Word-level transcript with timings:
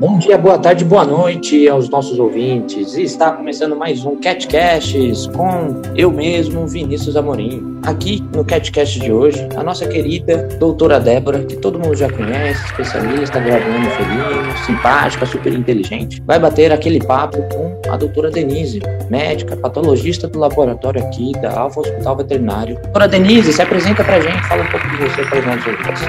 Bom 0.00 0.16
dia, 0.16 0.38
boa 0.38 0.58
tarde, 0.58 0.82
boa 0.82 1.04
noite 1.04 1.68
aos 1.68 1.90
nossos 1.90 2.18
ouvintes. 2.18 2.94
Está 2.96 3.32
começando 3.32 3.76
mais 3.76 4.02
um 4.02 4.16
CatCasts 4.16 5.26
com 5.26 5.82
eu 5.94 6.10
mesmo, 6.10 6.66
Vinícius 6.66 7.16
Amorim. 7.16 7.78
Aqui 7.82 8.26
no 8.34 8.42
CatCast 8.42 8.98
de 8.98 9.12
hoje, 9.12 9.46
a 9.54 9.62
nossa 9.62 9.86
querida 9.86 10.48
doutora 10.58 10.98
Débora, 10.98 11.44
que 11.44 11.54
todo 11.54 11.78
mundo 11.78 11.94
já 11.94 12.10
conhece, 12.10 12.64
especialista, 12.64 13.40
gravando 13.40 13.90
felino, 13.90 14.56
simpática, 14.64 15.26
super 15.26 15.52
inteligente, 15.52 16.22
vai 16.24 16.38
bater 16.38 16.72
aquele 16.72 17.04
papo 17.04 17.36
com 17.52 17.78
a 17.92 17.98
doutora 17.98 18.30
Denise, 18.30 18.80
médica, 19.10 19.54
patologista 19.54 20.26
do 20.26 20.38
laboratório 20.38 21.04
aqui 21.04 21.32
da 21.42 21.60
Alfa 21.60 21.80
Hospital 21.80 22.16
Veterinário. 22.16 22.74
Doutora 22.84 23.06
Denise, 23.06 23.52
se 23.52 23.60
apresenta 23.60 24.02
pra 24.02 24.18
gente, 24.18 24.48
fala 24.48 24.62
um 24.62 24.70
pouco 24.70 24.88
de 24.88 24.96
você 24.96 25.22
para 25.26 25.40
os 25.40 25.44
nossos 25.44 25.66
ouvintes. 25.66 26.02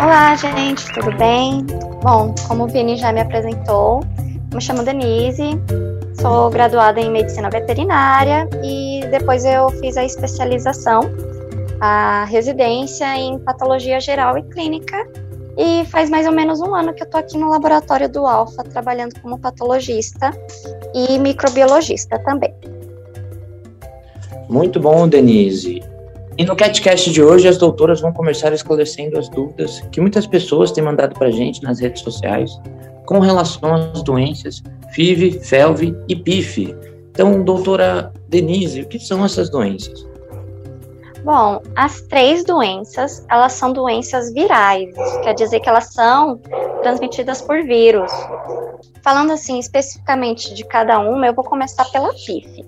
Olá, 0.00 0.36
gente, 0.36 0.92
tudo 0.92 1.10
bem? 1.18 1.66
Bom, 2.02 2.32
como 2.46 2.64
o 2.64 2.68
Vini 2.68 2.96
já 2.96 3.07
me 3.12 3.20
apresentou, 3.20 4.00
me 4.52 4.60
chamo 4.60 4.82
Denise, 4.82 5.60
sou 6.20 6.50
graduada 6.50 7.00
em 7.00 7.10
medicina 7.10 7.50
veterinária 7.50 8.48
e 8.62 9.00
depois 9.10 9.44
eu 9.44 9.68
fiz 9.70 9.96
a 9.96 10.04
especialização, 10.04 11.00
a 11.80 12.24
residência 12.24 13.16
em 13.16 13.38
patologia 13.38 14.00
geral 14.00 14.38
e 14.38 14.42
clínica. 14.42 15.06
E 15.56 15.84
faz 15.86 16.08
mais 16.08 16.24
ou 16.24 16.32
menos 16.32 16.60
um 16.60 16.72
ano 16.72 16.94
que 16.94 17.02
eu 17.02 17.04
estou 17.04 17.18
aqui 17.18 17.36
no 17.36 17.50
laboratório 17.50 18.08
do 18.08 18.24
Alfa, 18.24 18.62
trabalhando 18.62 19.20
como 19.20 19.38
patologista 19.40 20.30
e 20.94 21.18
microbiologista 21.18 22.16
também. 22.20 22.54
Muito 24.48 24.78
bom, 24.78 25.08
Denise. 25.08 25.82
E 26.38 26.44
no 26.44 26.54
CatCast 26.54 27.10
de 27.10 27.20
hoje, 27.20 27.48
as 27.48 27.58
doutoras 27.58 28.00
vão 28.00 28.12
começar 28.12 28.52
esclarecendo 28.52 29.18
as 29.18 29.28
dúvidas 29.28 29.80
que 29.90 30.00
muitas 30.00 30.24
pessoas 30.28 30.70
têm 30.70 30.84
mandado 30.84 31.12
para 31.18 31.26
a 31.26 31.32
gente 31.32 31.60
nas 31.64 31.80
redes 31.80 32.02
sociais 32.02 32.52
com 33.08 33.20
relação 33.20 33.74
às 33.74 34.02
doenças 34.02 34.62
FIV, 34.92 35.40
FeLV 35.40 35.96
e 36.08 36.14
PIF. 36.14 36.76
Então, 37.10 37.42
doutora 37.42 38.12
Denise, 38.28 38.82
o 38.82 38.86
que 38.86 39.00
são 39.00 39.24
essas 39.24 39.48
doenças? 39.48 40.06
Bom, 41.24 41.62
as 41.74 42.02
três 42.02 42.44
doenças, 42.44 43.24
elas 43.30 43.54
são 43.54 43.72
doenças 43.72 44.30
virais, 44.34 44.94
quer 45.22 45.32
dizer 45.32 45.60
que 45.60 45.68
elas 45.70 45.86
são 45.86 46.38
transmitidas 46.82 47.40
por 47.40 47.62
vírus. 47.62 48.12
Falando 49.02 49.32
assim 49.32 49.58
especificamente 49.58 50.52
de 50.52 50.62
cada 50.64 50.98
uma, 51.00 51.26
eu 51.26 51.34
vou 51.34 51.44
começar 51.44 51.86
pela 51.86 52.12
PIF. 52.12 52.62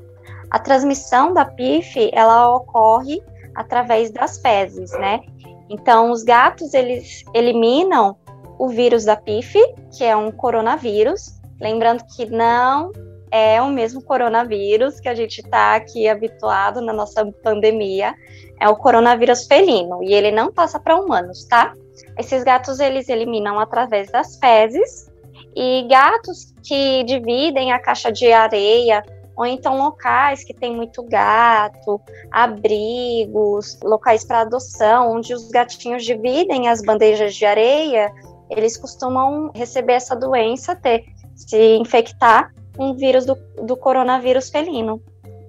A 0.50 0.58
transmissão 0.58 1.34
da 1.34 1.44
PIF, 1.44 2.10
ela 2.14 2.56
ocorre 2.56 3.22
através 3.54 4.10
das 4.10 4.38
fezes, 4.38 4.90
né? 4.92 5.20
Então, 5.68 6.10
os 6.10 6.24
gatos, 6.24 6.72
eles 6.72 7.24
eliminam 7.34 8.16
o 8.60 8.68
vírus 8.68 9.06
da 9.06 9.16
PIF, 9.16 9.58
que 9.96 10.04
é 10.04 10.14
um 10.14 10.30
coronavírus, 10.30 11.40
lembrando 11.58 12.04
que 12.14 12.26
não 12.26 12.92
é 13.30 13.62
o 13.62 13.68
mesmo 13.68 14.02
coronavírus 14.02 15.00
que 15.00 15.08
a 15.08 15.14
gente 15.14 15.38
está 15.38 15.76
aqui 15.76 16.06
habituado 16.06 16.82
na 16.82 16.92
nossa 16.92 17.24
pandemia, 17.42 18.14
é 18.60 18.68
o 18.68 18.76
coronavírus 18.76 19.46
felino, 19.46 20.02
e 20.02 20.12
ele 20.12 20.30
não 20.30 20.52
passa 20.52 20.78
para 20.78 20.94
humanos, 20.94 21.46
tá? 21.46 21.72
Esses 22.18 22.44
gatos, 22.44 22.80
eles 22.80 23.08
eliminam 23.08 23.58
através 23.58 24.10
das 24.10 24.36
fezes, 24.36 25.10
e 25.56 25.86
gatos 25.88 26.52
que 26.62 27.02
dividem 27.04 27.72
a 27.72 27.78
caixa 27.78 28.12
de 28.12 28.30
areia 28.30 29.02
ou 29.34 29.46
então 29.46 29.78
locais 29.78 30.44
que 30.44 30.52
tem 30.52 30.76
muito 30.76 31.02
gato, 31.02 31.98
abrigos, 32.30 33.80
locais 33.82 34.22
para 34.22 34.40
adoção, 34.40 35.12
onde 35.12 35.32
os 35.32 35.48
gatinhos 35.48 36.04
dividem 36.04 36.68
as 36.68 36.82
bandejas 36.82 37.34
de 37.34 37.46
areia, 37.46 38.12
eles 38.50 38.76
costumam 38.76 39.50
receber 39.54 39.94
essa 39.94 40.14
doença, 40.16 40.74
ter 40.74 41.04
se 41.34 41.76
infectar 41.76 42.52
o 42.76 42.94
vírus 42.94 43.24
do, 43.24 43.34
do 43.62 43.76
coronavírus 43.76 44.50
felino. 44.50 45.00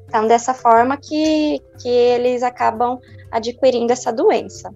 Então, 0.07 0.27
dessa 0.27 0.53
forma 0.53 0.97
que, 0.97 1.61
que 1.81 1.89
eles 1.89 2.43
acabam 2.43 2.99
adquirindo 3.31 3.91
essa 3.91 4.11
doença. 4.11 4.73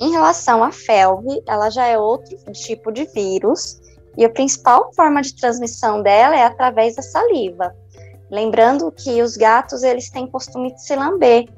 Em 0.00 0.10
relação 0.10 0.64
à 0.64 0.72
FeLV, 0.72 1.42
ela 1.46 1.68
já 1.68 1.86
é 1.86 1.98
outro 1.98 2.36
tipo 2.52 2.90
de 2.90 3.04
vírus, 3.06 3.80
e 4.16 4.24
a 4.24 4.30
principal 4.30 4.92
forma 4.94 5.20
de 5.22 5.36
transmissão 5.36 6.02
dela 6.02 6.36
é 6.36 6.44
através 6.44 6.96
da 6.96 7.02
saliva. 7.02 7.74
Lembrando 8.30 8.90
que 8.92 9.20
os 9.22 9.36
gatos 9.36 9.82
eles 9.82 10.08
têm 10.08 10.26
costume 10.26 10.72
de 10.72 10.82
se 10.82 10.94
lamber, 10.96 11.48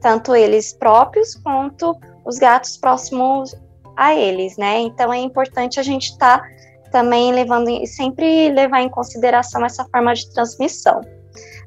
tanto 0.00 0.34
eles 0.34 0.72
próprios 0.72 1.34
quanto 1.34 1.96
os 2.24 2.38
gatos 2.38 2.76
próximos 2.76 3.54
a 3.98 4.14
eles, 4.14 4.56
né? 4.56 4.78
Então 4.78 5.12
é 5.12 5.18
importante 5.18 5.80
a 5.80 5.82
gente 5.82 6.12
estar 6.12 6.38
tá 6.38 6.48
também 6.92 7.32
levando 7.32 7.68
sempre 7.86 8.48
levar 8.50 8.80
em 8.80 8.88
consideração 8.88 9.64
essa 9.64 9.84
forma 9.86 10.14
de 10.14 10.30
transmissão, 10.32 11.00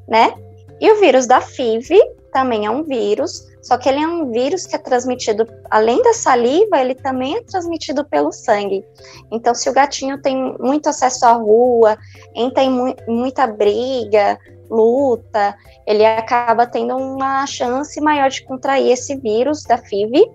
né? 0.08 0.34
E 0.80 0.90
o 0.92 1.00
vírus 1.00 1.28
da 1.28 1.42
FIV 1.42 2.00
também 2.32 2.66
é 2.66 2.72
um 2.72 2.84
vírus, 2.84 3.46
só 3.62 3.78
que 3.78 3.90
ele 3.90 4.00
é 4.00 4.08
um 4.08 4.32
vírus 4.32 4.66
que 4.66 4.76
é 4.76 4.80
transmitido, 4.80 5.46
além 5.70 6.02
da 6.02 6.14
saliva, 6.14 6.80
ele 6.80 6.96
também 6.96 7.36
é 7.36 7.44
transmitido 7.44 8.04
pelo 8.06 8.32
sangue. 8.32 8.84
Então, 9.30 9.54
se 9.54 9.70
o 9.70 9.74
gatinho 9.74 10.20
tem 10.22 10.58
muito 10.58 10.90
acesso 10.90 11.26
à 11.26 11.34
rua, 11.34 11.98
entra 12.34 12.64
em 12.64 12.72
mu 12.72 12.96
muita 13.08 13.46
briga, 13.46 14.40
luta, 14.70 15.54
ele 15.86 16.06
acaba 16.06 16.66
tendo 16.66 16.96
uma 16.96 17.46
chance 17.46 18.00
maior 18.00 18.30
de 18.30 18.44
contrair 18.46 18.90
esse 18.90 19.16
vírus 19.18 19.64
da 19.64 19.78
FIV, 19.78 20.26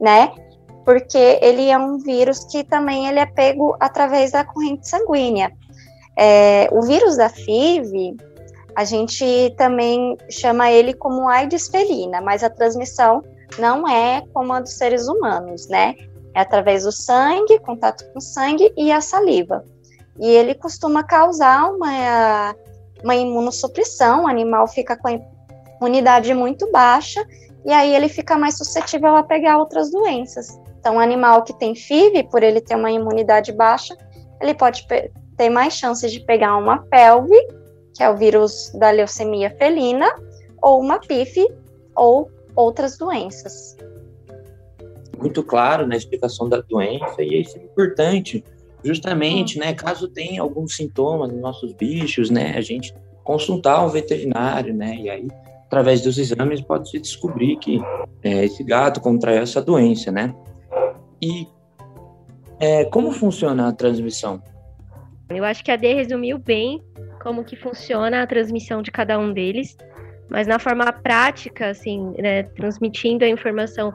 né? 0.00 0.32
Porque 0.84 1.38
ele 1.40 1.68
é 1.68 1.78
um 1.78 1.98
vírus 1.98 2.44
que 2.44 2.64
também 2.64 3.06
ele 3.08 3.18
é 3.18 3.26
pego 3.26 3.76
através 3.78 4.32
da 4.32 4.44
corrente 4.44 4.88
sanguínea. 4.88 5.52
É, 6.16 6.68
o 6.72 6.82
vírus 6.82 7.16
da 7.16 7.28
FIV, 7.28 8.16
a 8.74 8.84
gente 8.84 9.54
também 9.56 10.16
chama 10.30 10.70
ele 10.70 10.94
como 10.94 11.28
AIDS 11.28 11.68
felina, 11.68 12.20
mas 12.20 12.42
a 12.42 12.50
transmissão 12.50 13.22
não 13.58 13.88
é 13.88 14.22
como 14.32 14.52
a 14.52 14.60
dos 14.60 14.72
seres 14.72 15.08
humanos, 15.08 15.68
né? 15.68 15.94
É 16.34 16.40
através 16.40 16.84
do 16.84 16.92
sangue, 16.92 17.58
contato 17.60 18.10
com 18.12 18.20
sangue 18.20 18.72
e 18.76 18.90
a 18.90 19.00
saliva. 19.00 19.64
E 20.18 20.26
ele 20.26 20.54
costuma 20.54 21.02
causar 21.02 21.70
uma, 21.70 22.54
uma 23.02 23.14
imunossupressão, 23.14 24.24
o 24.24 24.28
animal 24.28 24.66
fica 24.66 24.96
com 24.96 25.08
a 25.08 25.20
imunidade 25.78 26.32
muito 26.32 26.70
baixa 26.70 27.24
e 27.64 27.72
aí 27.72 27.94
ele 27.94 28.08
fica 28.08 28.38
mais 28.38 28.56
suscetível 28.56 29.16
a 29.16 29.22
pegar 29.22 29.58
outras 29.58 29.90
doenças. 29.90 30.58
Então, 30.82 30.96
o 30.96 30.98
animal 30.98 31.44
que 31.44 31.56
tem 31.56 31.76
FIV, 31.76 32.24
por 32.24 32.42
ele 32.42 32.60
ter 32.60 32.74
uma 32.74 32.90
imunidade 32.90 33.52
baixa, 33.52 33.96
ele 34.40 34.52
pode 34.52 34.84
ter 35.36 35.48
mais 35.48 35.74
chances 35.74 36.10
de 36.10 36.18
pegar 36.18 36.56
uma 36.56 36.78
pelve 36.78 37.36
que 37.94 38.02
é 38.02 38.10
o 38.10 38.16
vírus 38.16 38.72
da 38.74 38.90
leucemia 38.90 39.50
felina, 39.50 40.06
ou 40.60 40.80
uma 40.80 40.98
PIF, 40.98 41.46
ou 41.94 42.30
outras 42.56 42.96
doenças. 42.96 43.76
Muito 45.18 45.42
claro 45.42 45.86
na 45.86 45.96
explicação 45.96 46.48
da 46.48 46.60
doença, 46.60 47.22
e 47.22 47.40
isso 47.40 47.56
é 47.58 47.62
importante, 47.62 48.44
justamente, 48.82 49.58
né, 49.58 49.72
caso 49.74 50.08
tenha 50.08 50.42
alguns 50.42 50.74
sintomas 50.74 51.30
nos 51.30 51.40
nossos 51.40 51.72
bichos, 51.74 52.30
né, 52.30 52.54
a 52.56 52.60
gente 52.60 52.94
consultar 53.22 53.84
o 53.84 53.88
veterinário, 53.88 54.74
né, 54.74 54.96
e 54.96 55.10
aí, 55.10 55.28
através 55.66 56.00
dos 56.00 56.18
exames, 56.18 56.60
pode-se 56.60 56.98
descobrir 56.98 57.56
que 57.56 57.80
é, 58.22 58.44
esse 58.44 58.64
gato 58.64 59.00
contraiu 59.00 59.42
essa 59.42 59.62
doença, 59.62 60.10
né. 60.10 60.34
E 61.22 61.46
é, 62.58 62.84
como 62.86 63.12
funciona 63.12 63.68
a 63.68 63.72
transmissão? 63.72 64.42
Eu 65.30 65.44
acho 65.44 65.64
que 65.64 65.70
a 65.70 65.76
D 65.76 65.94
resumiu 65.94 66.36
bem 66.36 66.82
como 67.22 67.44
que 67.44 67.54
funciona 67.54 68.22
a 68.22 68.26
transmissão 68.26 68.82
de 68.82 68.90
cada 68.90 69.18
um 69.18 69.32
deles, 69.32 69.76
mas 70.28 70.46
na 70.48 70.58
forma 70.58 70.92
prática, 70.92 71.70
assim, 71.70 72.12
né, 72.18 72.42
transmitindo 72.42 73.24
a 73.24 73.28
informação 73.28 73.94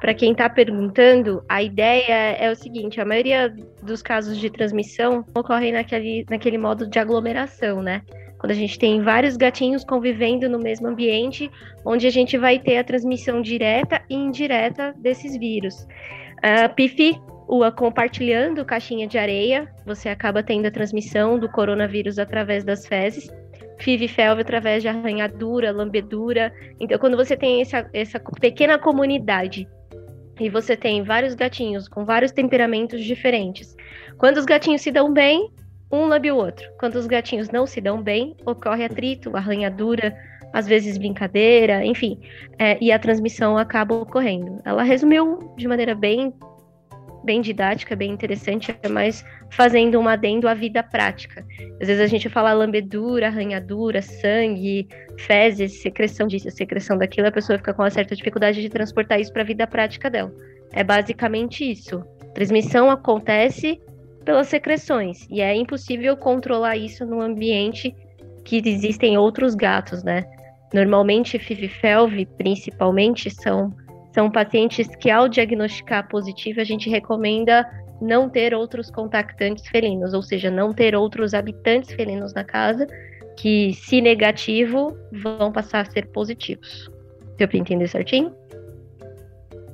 para 0.00 0.12
quem 0.12 0.32
está 0.32 0.50
perguntando, 0.50 1.42
a 1.48 1.62
ideia 1.62 2.36
é 2.38 2.50
o 2.50 2.56
seguinte: 2.56 3.00
a 3.00 3.04
maioria 3.04 3.54
dos 3.82 4.02
casos 4.02 4.36
de 4.36 4.50
transmissão 4.50 5.24
ocorrem 5.34 5.72
naquele, 5.72 6.26
naquele 6.28 6.58
modo 6.58 6.86
de 6.86 6.98
aglomeração, 6.98 7.80
né? 7.80 8.02
Quando 8.38 8.50
a 8.50 8.54
gente 8.54 8.78
tem 8.78 9.00
vários 9.00 9.36
gatinhos 9.38 9.84
convivendo 9.84 10.48
no 10.48 10.58
mesmo 10.58 10.88
ambiente, 10.88 11.50
onde 11.84 12.06
a 12.06 12.10
gente 12.10 12.36
vai 12.36 12.58
ter 12.58 12.76
a 12.76 12.84
transmissão 12.84 13.40
direta 13.40 14.02
e 14.10 14.14
indireta 14.14 14.94
desses 14.98 15.38
vírus. 15.38 15.86
A 16.44 16.68
PIF 16.68 17.18
compartilhando 17.74 18.66
caixinha 18.66 19.06
de 19.06 19.16
areia, 19.16 19.66
você 19.86 20.10
acaba 20.10 20.42
tendo 20.42 20.66
a 20.66 20.70
transmissão 20.70 21.38
do 21.38 21.48
coronavírus 21.48 22.18
através 22.18 22.62
das 22.62 22.86
fezes. 22.86 23.32
FIV 23.78 24.04
e 24.04 24.08
FeLV 24.08 24.42
através 24.42 24.82
de 24.82 24.88
arranhadura, 24.88 25.72
lambedura. 25.72 26.52
Então, 26.78 26.98
quando 26.98 27.16
você 27.16 27.34
tem 27.34 27.62
essa, 27.62 27.88
essa 27.94 28.20
pequena 28.42 28.78
comunidade 28.78 29.66
e 30.38 30.50
você 30.50 30.76
tem 30.76 31.02
vários 31.02 31.34
gatinhos 31.34 31.88
com 31.88 32.04
vários 32.04 32.30
temperamentos 32.30 33.02
diferentes, 33.02 33.74
quando 34.18 34.36
os 34.36 34.44
gatinhos 34.44 34.82
se 34.82 34.92
dão 34.92 35.14
bem, 35.14 35.50
um 35.90 36.04
lambe 36.04 36.30
o 36.30 36.36
outro. 36.36 36.70
Quando 36.78 36.96
os 36.96 37.06
gatinhos 37.06 37.48
não 37.48 37.66
se 37.66 37.80
dão 37.80 38.02
bem, 38.02 38.36
ocorre 38.44 38.84
atrito, 38.84 39.34
arranhadura, 39.34 40.14
às 40.54 40.68
vezes 40.68 40.96
brincadeira, 40.96 41.84
enfim, 41.84 42.16
é, 42.60 42.78
e 42.80 42.92
a 42.92 42.98
transmissão 42.98 43.58
acaba 43.58 43.96
ocorrendo. 43.96 44.62
Ela 44.64 44.84
resumiu 44.84 45.52
de 45.56 45.66
maneira 45.66 45.96
bem 45.96 46.32
bem 47.24 47.40
didática, 47.40 47.96
bem 47.96 48.12
interessante, 48.12 48.76
é 48.82 48.88
mais 48.88 49.24
fazendo 49.50 49.98
um 49.98 50.06
adendo 50.06 50.46
à 50.46 50.52
vida 50.52 50.82
prática. 50.82 51.42
Às 51.80 51.88
vezes 51.88 52.02
a 52.02 52.06
gente 52.06 52.28
fala 52.28 52.52
lambedura, 52.52 53.28
arranhadura, 53.28 54.02
sangue, 54.02 54.86
fezes, 55.18 55.80
secreção 55.80 56.26
disso, 56.26 56.50
secreção 56.50 56.98
daquilo, 56.98 57.26
a 57.26 57.32
pessoa 57.32 57.56
fica 57.56 57.72
com 57.72 57.80
uma 57.80 57.90
certa 57.90 58.14
dificuldade 58.14 58.60
de 58.60 58.68
transportar 58.68 59.18
isso 59.18 59.32
para 59.32 59.40
a 59.40 59.46
vida 59.46 59.66
prática 59.66 60.10
dela. 60.10 60.30
É 60.70 60.84
basicamente 60.84 61.68
isso. 61.68 62.04
Transmissão 62.34 62.90
acontece 62.90 63.80
pelas 64.22 64.48
secreções 64.48 65.26
e 65.30 65.40
é 65.40 65.54
impossível 65.56 66.16
controlar 66.18 66.76
isso 66.76 67.06
no 67.06 67.22
ambiente 67.22 67.96
que 68.44 68.60
existem 68.64 69.16
outros 69.16 69.54
gatos, 69.54 70.04
né? 70.04 70.24
Normalmente, 70.74 71.38
FIV-FeLV, 71.38 72.26
principalmente, 72.36 73.30
são, 73.30 73.72
são 74.12 74.28
pacientes 74.28 74.88
que, 74.96 75.08
ao 75.08 75.28
diagnosticar 75.28 76.08
positivo, 76.08 76.60
a 76.60 76.64
gente 76.64 76.90
recomenda 76.90 77.64
não 78.02 78.28
ter 78.28 78.52
outros 78.52 78.90
contactantes 78.90 79.68
felinos, 79.68 80.12
ou 80.12 80.20
seja, 80.20 80.50
não 80.50 80.74
ter 80.74 80.96
outros 80.96 81.32
habitantes 81.32 81.92
felinos 81.92 82.34
na 82.34 82.42
casa, 82.42 82.88
que, 83.36 83.72
se 83.72 84.00
negativo, 84.00 84.98
vão 85.12 85.52
passar 85.52 85.82
a 85.82 85.84
ser 85.84 86.08
positivos. 86.08 86.90
Deu 87.38 87.46
para 87.46 87.58
entender 87.58 87.86
certinho? 87.86 88.34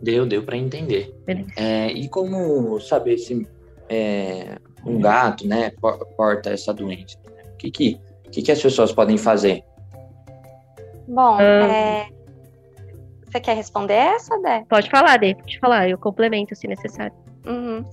Deu, 0.02 0.26
deu 0.26 0.42
para 0.42 0.58
entender. 0.58 1.14
É, 1.56 1.90
e 1.92 2.10
como 2.10 2.78
saber 2.78 3.16
se 3.16 3.46
é, 3.88 4.58
um 4.84 5.00
gato, 5.00 5.48
né, 5.48 5.72
porta 6.14 6.50
essa 6.50 6.74
doença? 6.74 7.16
O 7.54 7.56
que 7.56 7.70
que, 7.70 8.00
que, 8.30 8.42
que 8.42 8.52
as 8.52 8.60
pessoas 8.60 8.92
podem 8.92 9.16
fazer? 9.16 9.64
Bom, 11.10 11.38
ah. 11.38 11.42
é... 11.42 12.08
você 13.26 13.40
quer 13.40 13.56
responder 13.56 13.94
essa, 13.94 14.40
Dé? 14.40 14.64
Pode 14.68 14.88
falar, 14.88 15.18
Dê, 15.18 15.34
pode 15.34 15.58
falar, 15.58 15.88
eu 15.88 15.98
complemento 15.98 16.54
se 16.54 16.68
necessário. 16.68 17.14
Uhum. 17.44 17.84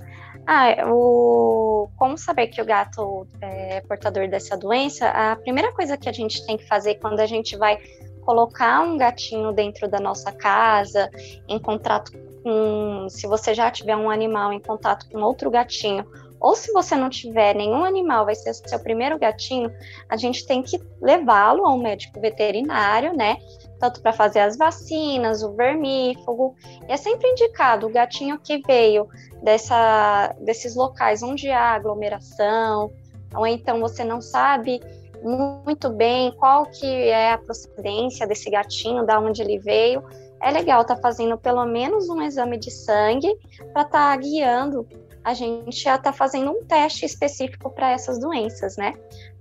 Ah, 0.46 0.88
o... 0.88 1.90
como 1.98 2.18
saber 2.18 2.48
que 2.48 2.62
o 2.62 2.66
gato 2.66 3.28
é 3.42 3.82
portador 3.82 4.30
dessa 4.30 4.56
doença? 4.56 5.10
A 5.10 5.36
primeira 5.36 5.74
coisa 5.74 5.98
que 5.98 6.08
a 6.08 6.14
gente 6.14 6.46
tem 6.46 6.58
que 6.58 6.68
fazer 6.68 6.96
quando 6.96 7.20
a 7.20 7.26
gente 7.26 7.58
vai 7.58 7.80
colocar 8.22 8.82
um 8.82 8.98
gatinho 8.98 9.52
dentro 9.52 9.88
da 9.88 10.00
nossa 10.00 10.32
casa, 10.32 11.10
em 11.48 11.58
contato 11.58 12.12
com. 12.44 13.08
Se 13.10 13.26
você 13.26 13.54
já 13.54 13.72
tiver 13.72 13.96
um 13.96 14.10
animal 14.10 14.54
em 14.54 14.60
contato 14.60 15.10
com 15.10 15.20
outro 15.22 15.50
gatinho, 15.50 16.06
ou 16.40 16.56
se 16.56 16.72
você 16.72 16.96
não 16.96 17.10
tiver 17.10 17.56
nenhum 17.56 17.84
animal, 17.84 18.26
vai 18.26 18.36
ser 18.36 18.54
seu 18.54 18.80
primeiro 18.80 19.18
gatinho, 19.18 19.72
a 20.08 20.16
gente 20.16 20.46
tem 20.46 20.62
que 20.62 20.80
levá-lo 21.02 21.66
a 21.66 21.74
um 21.74 21.82
médico 21.82 22.20
veterinário, 22.20 23.16
né? 23.16 23.38
Tanto 23.80 24.02
para 24.02 24.14
fazer 24.14 24.40
as 24.40 24.58
vacinas, 24.58 25.44
o 25.44 25.54
vermífugo. 25.54 26.56
E 26.88 26.92
é 26.92 26.98
sempre 26.98 27.28
indicado 27.30 27.88
o 27.88 27.92
gatinho 27.92 28.40
que 28.40 28.60
veio 28.60 29.08
dessa, 29.42 30.36
desses 30.40 30.76
locais 30.76 31.24
onde 31.24 31.50
há 31.50 31.74
aglomeração, 31.74 32.92
ou 33.36 33.46
então 33.46 33.80
você 33.80 34.04
não 34.04 34.22
sabe 34.22 34.80
muito 35.24 35.90
bem 35.90 36.32
qual 36.38 36.66
que 36.68 36.86
é 36.86 37.34
a 37.34 37.38
procedência 37.38 38.28
desse 38.28 38.50
gatinho, 38.50 39.06
da 39.06 39.20
onde 39.20 39.42
ele 39.42 39.58
veio. 39.58 40.04
É 40.40 40.52
legal 40.52 40.82
estar 40.82 40.96
tá 40.96 41.02
fazendo 41.02 41.36
pelo 41.36 41.66
menos 41.66 42.10
um 42.10 42.22
exame 42.22 42.60
de 42.60 42.70
sangue 42.70 43.36
para 43.74 43.82
estar 43.82 43.92
tá 43.92 44.16
guiando 44.16 44.88
a 45.28 45.34
gente 45.34 45.84
já 45.84 45.96
está 45.96 46.14
fazendo 46.14 46.52
um 46.52 46.64
teste 46.64 47.06
específico 47.06 47.70
para 47.70 47.92
essas 47.92 48.18
doenças, 48.18 48.78
né? 48.78 48.94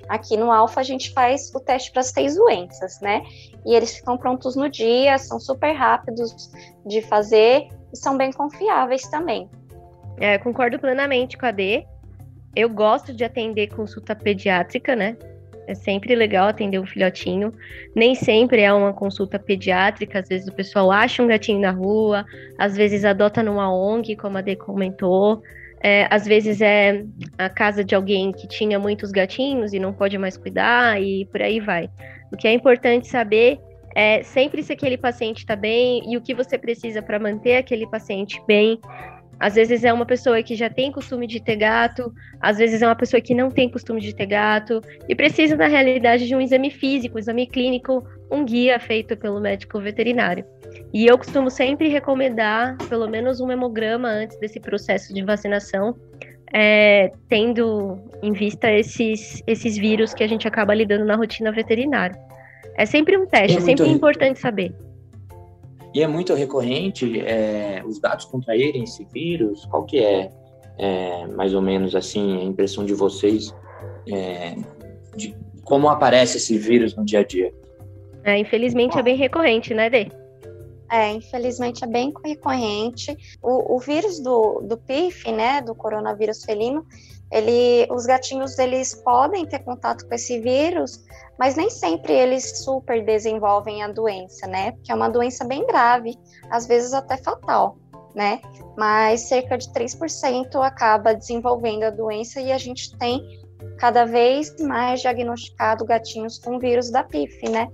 Aqui 0.08 0.36
no 0.36 0.50
Alfa 0.50 0.80
a 0.80 0.82
gente 0.82 1.12
faz 1.12 1.54
o 1.54 1.60
teste 1.60 1.92
para 1.92 2.00
as 2.00 2.08
seis 2.08 2.34
doenças, 2.34 3.00
né? 3.00 3.22
E 3.64 3.72
eles 3.72 3.94
ficam 3.94 4.18
prontos 4.18 4.56
no 4.56 4.68
dia, 4.68 5.16
são 5.16 5.38
super 5.38 5.72
rápidos 5.74 6.50
de 6.84 7.00
fazer 7.02 7.68
e 7.92 7.96
são 7.96 8.16
bem 8.16 8.32
confiáveis 8.32 9.02
também. 9.02 9.48
É, 10.18 10.36
concordo 10.38 10.76
plenamente 10.76 11.38
com 11.38 11.46
a 11.46 11.52
D. 11.52 11.86
Eu 12.56 12.68
gosto 12.68 13.14
de 13.14 13.22
atender 13.22 13.68
consulta 13.68 14.16
pediátrica, 14.16 14.96
né? 14.96 15.16
É 15.68 15.74
sempre 15.76 16.16
legal 16.16 16.48
atender 16.48 16.80
um 16.80 16.86
filhotinho. 16.86 17.52
Nem 17.94 18.16
sempre 18.16 18.62
é 18.62 18.72
uma 18.72 18.92
consulta 18.92 19.38
pediátrica, 19.38 20.18
às 20.18 20.28
vezes 20.28 20.48
o 20.48 20.52
pessoal 20.52 20.90
acha 20.90 21.22
um 21.22 21.28
gatinho 21.28 21.60
na 21.60 21.70
rua, 21.70 22.26
às 22.58 22.76
vezes 22.76 23.04
adota 23.04 23.40
numa 23.40 23.72
ONG, 23.72 24.16
como 24.16 24.36
a 24.36 24.40
D 24.40 24.56
comentou. 24.56 25.44
É, 25.82 26.06
às 26.10 26.26
vezes 26.26 26.60
é 26.60 27.04
a 27.38 27.48
casa 27.48 27.84
de 27.84 27.94
alguém 27.94 28.32
que 28.32 28.48
tinha 28.48 28.78
muitos 28.78 29.12
gatinhos 29.12 29.72
e 29.72 29.78
não 29.78 29.92
pode 29.92 30.16
mais 30.18 30.36
cuidar 30.36 31.00
e 31.00 31.26
por 31.26 31.42
aí 31.42 31.60
vai. 31.60 31.88
O 32.32 32.36
que 32.36 32.48
é 32.48 32.52
importante 32.52 33.06
saber 33.08 33.60
é 33.94 34.22
sempre 34.22 34.62
se 34.62 34.72
aquele 34.72 34.98
paciente 34.98 35.38
está 35.38 35.56
bem 35.56 36.02
e 36.10 36.16
o 36.16 36.20
que 36.20 36.34
você 36.34 36.58
precisa 36.58 37.00
para 37.00 37.18
manter 37.18 37.56
aquele 37.56 37.86
paciente 37.86 38.42
bem. 38.46 38.78
Às 39.38 39.54
vezes 39.54 39.84
é 39.84 39.92
uma 39.92 40.06
pessoa 40.06 40.42
que 40.42 40.54
já 40.54 40.70
tem 40.70 40.90
costume 40.90 41.26
de 41.26 41.40
ter 41.40 41.56
gato, 41.56 42.12
às 42.40 42.56
vezes 42.56 42.80
é 42.80 42.86
uma 42.86 42.96
pessoa 42.96 43.20
que 43.20 43.34
não 43.34 43.50
tem 43.50 43.68
costume 43.68 44.00
de 44.00 44.14
ter 44.14 44.26
gato 44.26 44.80
e 45.08 45.14
precisa, 45.14 45.56
na 45.56 45.66
realidade, 45.66 46.26
de 46.26 46.34
um 46.34 46.40
exame 46.40 46.70
físico, 46.70 47.16
um 47.16 47.18
exame 47.18 47.46
clínico, 47.46 48.06
um 48.30 48.44
guia 48.44 48.80
feito 48.80 49.16
pelo 49.16 49.40
médico 49.40 49.78
veterinário. 49.78 50.44
E 50.92 51.06
eu 51.06 51.18
costumo 51.18 51.50
sempre 51.50 51.88
recomendar 51.88 52.76
pelo 52.88 53.08
menos 53.08 53.40
um 53.40 53.50
hemograma 53.50 54.08
antes 54.08 54.38
desse 54.38 54.58
processo 54.58 55.12
de 55.12 55.22
vacinação, 55.22 55.94
é, 56.52 57.12
tendo 57.28 57.98
em 58.22 58.32
vista 58.32 58.70
esses, 58.72 59.42
esses 59.46 59.76
vírus 59.76 60.14
que 60.14 60.24
a 60.24 60.26
gente 60.26 60.48
acaba 60.48 60.74
lidando 60.74 61.04
na 61.04 61.14
rotina 61.14 61.52
veterinária. 61.52 62.18
É 62.78 62.86
sempre 62.86 63.16
um 63.16 63.26
teste, 63.26 63.56
é, 63.56 63.60
é 63.60 63.62
sempre 63.62 63.88
importante 63.88 64.38
saber. 64.38 64.74
E 65.96 66.02
é 66.02 66.06
muito 66.06 66.34
recorrente 66.34 67.20
é, 67.20 67.82
os 67.86 67.98
gatos 67.98 68.26
contraírem 68.26 68.82
esse 68.82 69.02
vírus? 69.06 69.64
Qual 69.64 69.86
que 69.86 69.98
é, 69.98 70.30
é, 70.76 71.26
mais 71.28 71.54
ou 71.54 71.62
menos 71.62 71.96
assim, 71.96 72.36
a 72.36 72.44
impressão 72.44 72.84
de 72.84 72.92
vocês 72.92 73.54
é, 74.06 74.56
de 75.16 75.34
como 75.64 75.88
aparece 75.88 76.36
esse 76.36 76.58
vírus 76.58 76.94
no 76.94 77.02
dia 77.02 77.20
a 77.20 77.24
dia? 77.24 77.50
É, 78.24 78.36
infelizmente 78.36 78.98
é 78.98 79.02
bem 79.02 79.16
recorrente, 79.16 79.72
né, 79.72 79.88
Dê? 79.88 80.08
É, 80.92 81.12
infelizmente 81.12 81.82
é 81.82 81.86
bem 81.86 82.12
recorrente. 82.22 83.16
O, 83.42 83.76
o 83.76 83.80
vírus 83.80 84.20
do, 84.20 84.60
do 84.68 84.76
PIF, 84.76 85.32
né, 85.32 85.62
do 85.62 85.74
coronavírus 85.74 86.44
felino, 86.44 86.84
ele, 87.30 87.86
os 87.90 88.06
gatinhos 88.06 88.58
eles 88.58 88.94
podem 88.94 89.44
ter 89.46 89.60
contato 89.60 90.06
com 90.06 90.14
esse 90.14 90.38
vírus, 90.40 91.04
mas 91.38 91.56
nem 91.56 91.68
sempre 91.68 92.12
eles 92.12 92.64
super 92.64 93.04
desenvolvem 93.04 93.82
a 93.82 93.88
doença, 93.88 94.46
né? 94.46 94.72
Porque 94.72 94.92
é 94.92 94.94
uma 94.94 95.08
doença 95.08 95.44
bem 95.44 95.66
grave, 95.66 96.18
às 96.50 96.66
vezes 96.66 96.92
até 96.92 97.16
fatal, 97.16 97.76
né? 98.14 98.40
Mas 98.76 99.22
cerca 99.22 99.58
de 99.58 99.68
3% 99.72 100.64
acaba 100.64 101.14
desenvolvendo 101.14 101.84
a 101.84 101.90
doença 101.90 102.40
e 102.40 102.52
a 102.52 102.58
gente 102.58 102.96
tem 102.96 103.20
cada 103.78 104.04
vez 104.04 104.54
mais 104.60 105.00
diagnosticado 105.00 105.84
gatinhos 105.84 106.38
com 106.38 106.58
vírus 106.58 106.90
da 106.90 107.02
PIF, 107.02 107.48
né? 107.48 107.68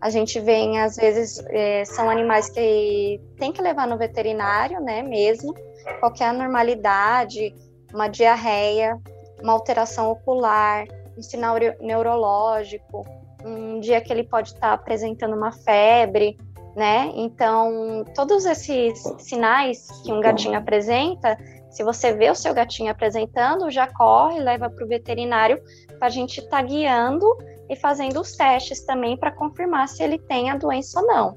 A 0.00 0.10
gente 0.10 0.40
vê, 0.40 0.76
às 0.78 0.96
vezes, 0.96 1.38
é, 1.50 1.84
são 1.84 2.10
animais 2.10 2.50
que 2.50 3.20
tem 3.38 3.52
que 3.52 3.62
levar 3.62 3.86
no 3.86 3.96
veterinário, 3.96 4.80
né, 4.80 5.00
mesmo, 5.00 5.54
qualquer 6.00 6.30
anormalidade, 6.30 7.54
uma 7.92 8.08
diarreia, 8.08 8.98
uma 9.42 9.52
alteração 9.52 10.10
ocular, 10.10 10.84
um 11.16 11.22
sinal 11.22 11.56
neurológico, 11.80 13.06
um 13.44 13.80
dia 13.80 14.00
que 14.00 14.12
ele 14.12 14.24
pode 14.24 14.50
estar 14.50 14.72
apresentando 14.72 15.36
uma 15.36 15.52
febre, 15.52 16.38
né? 16.76 17.10
Então, 17.14 18.04
todos 18.14 18.46
esses 18.46 19.02
sinais 19.18 19.88
que 20.02 20.12
um 20.12 20.20
gatinho 20.20 20.56
apresenta, 20.56 21.36
se 21.70 21.82
você 21.82 22.12
vê 22.12 22.30
o 22.30 22.34
seu 22.34 22.54
gatinho 22.54 22.90
apresentando, 22.90 23.70
já 23.70 23.86
corre, 23.86 24.38
leva 24.38 24.70
para 24.70 24.84
o 24.84 24.88
veterinário 24.88 25.60
para 25.98 26.06
a 26.06 26.10
gente 26.10 26.38
estar 26.38 26.58
tá 26.58 26.62
guiando 26.62 27.26
e 27.68 27.76
fazendo 27.76 28.20
os 28.20 28.32
testes 28.32 28.84
também 28.84 29.16
para 29.16 29.32
confirmar 29.32 29.88
se 29.88 30.02
ele 30.02 30.18
tem 30.18 30.50
a 30.50 30.56
doença 30.56 31.00
ou 31.00 31.06
não, 31.06 31.34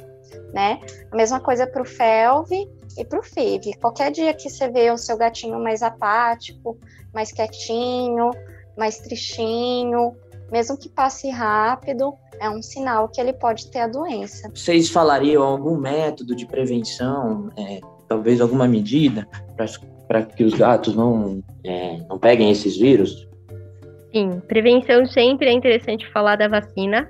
né? 0.53 0.79
A 1.11 1.15
mesma 1.15 1.39
coisa 1.39 1.65
para 1.65 1.81
o 1.81 1.85
FeLV 1.85 2.69
e 2.97 3.05
para 3.05 3.19
o 3.19 3.23
FIV. 3.23 3.73
Qualquer 3.79 4.11
dia 4.11 4.33
que 4.33 4.49
você 4.49 4.69
vê 4.69 4.91
o 4.91 4.97
seu 4.97 5.17
gatinho 5.17 5.59
mais 5.59 5.83
apático, 5.83 6.77
mais 7.13 7.31
quietinho, 7.31 8.31
mais 8.77 8.99
tristinho, 8.99 10.15
mesmo 10.51 10.77
que 10.77 10.89
passe 10.89 11.29
rápido, 11.29 12.13
é 12.39 12.49
um 12.49 12.61
sinal 12.61 13.09
que 13.09 13.19
ele 13.19 13.33
pode 13.33 13.69
ter 13.71 13.79
a 13.79 13.87
doença. 13.87 14.49
Vocês 14.53 14.89
falariam 14.89 15.43
algum 15.43 15.77
método 15.77 16.35
de 16.35 16.45
prevenção, 16.45 17.49
é, 17.57 17.79
talvez 18.07 18.41
alguma 18.41 18.67
medida 18.67 19.27
para 20.07 20.23
que 20.23 20.43
os 20.43 20.53
gatos 20.53 20.95
não, 20.95 21.43
é, 21.63 21.97
não 22.07 22.19
peguem 22.19 22.51
esses 22.51 22.77
vírus? 22.77 23.27
Sim, 24.13 24.39
prevenção 24.47 25.05
sempre 25.07 25.47
é 25.47 25.51
interessante 25.51 26.09
falar 26.11 26.35
da 26.37 26.47
vacina. 26.47 27.09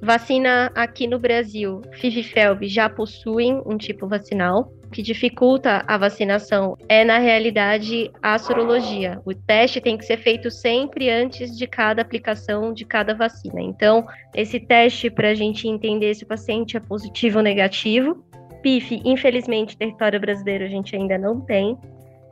Vacina 0.00 0.70
aqui 0.74 1.06
no 1.06 1.18
Brasil, 1.18 1.80
FIV-FeLV 1.92 2.68
já 2.68 2.88
possuem 2.88 3.62
um 3.64 3.78
tipo 3.78 4.06
vacinal. 4.06 4.72
O 4.84 4.88
que 4.88 5.02
dificulta 5.02 5.82
a 5.86 5.98
vacinação 5.98 6.76
é, 6.88 7.04
na 7.04 7.18
realidade, 7.18 8.10
a 8.22 8.38
sorologia. 8.38 9.20
O 9.24 9.34
teste 9.34 9.80
tem 9.80 9.98
que 9.98 10.04
ser 10.04 10.18
feito 10.18 10.48
sempre 10.48 11.10
antes 11.10 11.56
de 11.58 11.66
cada 11.66 12.02
aplicação 12.02 12.72
de 12.72 12.84
cada 12.84 13.12
vacina. 13.12 13.60
Então, 13.60 14.06
esse 14.32 14.60
teste 14.60 15.10
para 15.10 15.30
a 15.30 15.34
gente 15.34 15.66
entender 15.66 16.14
se 16.14 16.22
o 16.22 16.26
paciente 16.26 16.76
é 16.76 16.80
positivo 16.80 17.38
ou 17.38 17.42
negativo. 17.42 18.24
PIF, 18.62 19.00
infelizmente, 19.04 19.76
território 19.76 20.20
brasileiro 20.20 20.64
a 20.64 20.68
gente 20.68 20.94
ainda 20.94 21.18
não 21.18 21.40
tem. 21.40 21.76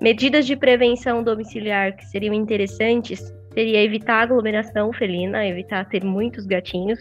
Medidas 0.00 0.46
de 0.46 0.54
prevenção 0.54 1.24
domiciliar 1.24 1.96
que 1.96 2.04
seriam 2.04 2.34
interessantes 2.34 3.32
seria 3.52 3.82
evitar 3.82 4.22
aglomeração 4.22 4.92
felina, 4.92 5.46
evitar 5.46 5.88
ter 5.88 6.04
muitos 6.04 6.46
gatinhos. 6.46 6.98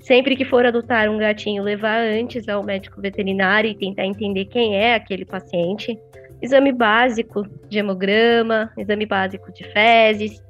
Sempre 0.00 0.36
que 0.36 0.44
for 0.44 0.64
adotar 0.64 1.08
um 1.08 1.18
gatinho, 1.18 1.62
levar 1.62 1.98
antes 1.98 2.48
ao 2.48 2.62
médico 2.62 3.00
veterinário 3.00 3.70
e 3.70 3.74
tentar 3.74 4.04
entender 4.04 4.44
quem 4.46 4.76
é 4.76 4.94
aquele 4.94 5.24
paciente. 5.24 5.98
Exame 6.40 6.72
básico 6.72 7.42
de 7.68 7.78
hemograma, 7.78 8.70
exame 8.76 9.06
básico 9.06 9.52
de 9.52 9.64
fezes, 9.72 10.40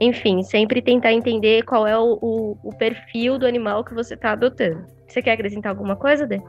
enfim, 0.00 0.42
sempre 0.42 0.82
tentar 0.82 1.12
entender 1.12 1.62
qual 1.64 1.86
é 1.86 1.96
o, 1.96 2.18
o, 2.20 2.58
o 2.64 2.76
perfil 2.76 3.38
do 3.38 3.46
animal 3.46 3.84
que 3.84 3.94
você 3.94 4.14
está 4.14 4.32
adotando. 4.32 4.84
Você 5.06 5.22
quer 5.22 5.32
acrescentar 5.32 5.70
alguma 5.70 5.96
coisa, 5.96 6.26
Dê? 6.26 6.40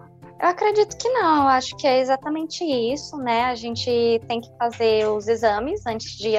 Eu 0.41 0.49
acredito 0.49 0.97
que 0.97 1.09
não, 1.09 1.47
acho 1.47 1.75
que 1.77 1.87
é 1.87 1.99
exatamente 1.99 2.63
isso, 2.63 3.17
né? 3.17 3.45
A 3.45 3.55
gente 3.55 3.89
tem 4.27 4.41
que 4.41 4.49
fazer 4.57 5.07
os 5.07 5.27
exames 5.27 5.85
antes 5.85 6.17
de, 6.17 6.31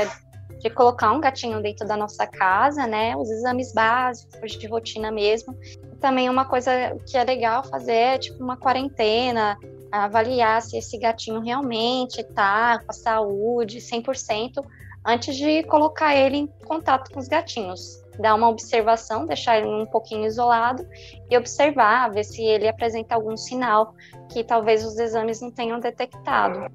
de 0.59 0.71
colocar 0.71 1.13
um 1.13 1.21
gatinho 1.21 1.61
dentro 1.63 1.87
da 1.87 1.97
nossa 1.97 2.27
casa, 2.27 2.87
né? 2.87 3.17
Os 3.17 3.31
exames 3.31 3.73
básicos 3.73 4.53
de 4.53 4.67
rotina 4.67 5.11
mesmo. 5.11 5.57
Também 6.01 6.29
uma 6.29 6.45
coisa 6.45 6.71
que 7.07 7.17
é 7.17 7.25
legal 7.25 7.65
fazer 7.65 7.93
é 7.93 8.19
tipo 8.19 8.43
uma 8.43 8.57
quarentena, 8.57 9.57
avaliar 9.91 10.61
se 10.63 10.77
esse 10.77 10.99
gatinho 10.99 11.41
realmente 11.41 12.23
tá 12.23 12.79
com 12.79 12.91
a 12.91 12.93
saúde 12.93 13.79
100% 13.79 14.65
antes 15.07 15.37
de 15.37 15.63
colocar 15.65 16.15
ele 16.15 16.37
em 16.37 16.47
contato 16.67 17.13
com 17.13 17.21
os 17.21 17.29
gatinhos. 17.29 18.03
Dar 18.19 18.35
uma 18.35 18.49
observação, 18.49 19.27
deixar 19.27 19.59
ele 19.59 19.69
um 19.69 19.87
pouquinho 19.87 20.27
isolado 20.27 20.87
e 21.31 21.37
observar, 21.37 22.11
ver 22.11 22.25
se 22.25 22.43
ele 22.43 22.67
apresenta 22.67 23.15
algum 23.15 23.37
sinal 23.37 23.95
que 24.31 24.43
talvez 24.43 24.85
os 24.85 24.99
exames 24.99 25.41
não 25.41 25.51
tenham 25.51 25.79
detectado. 25.79 26.67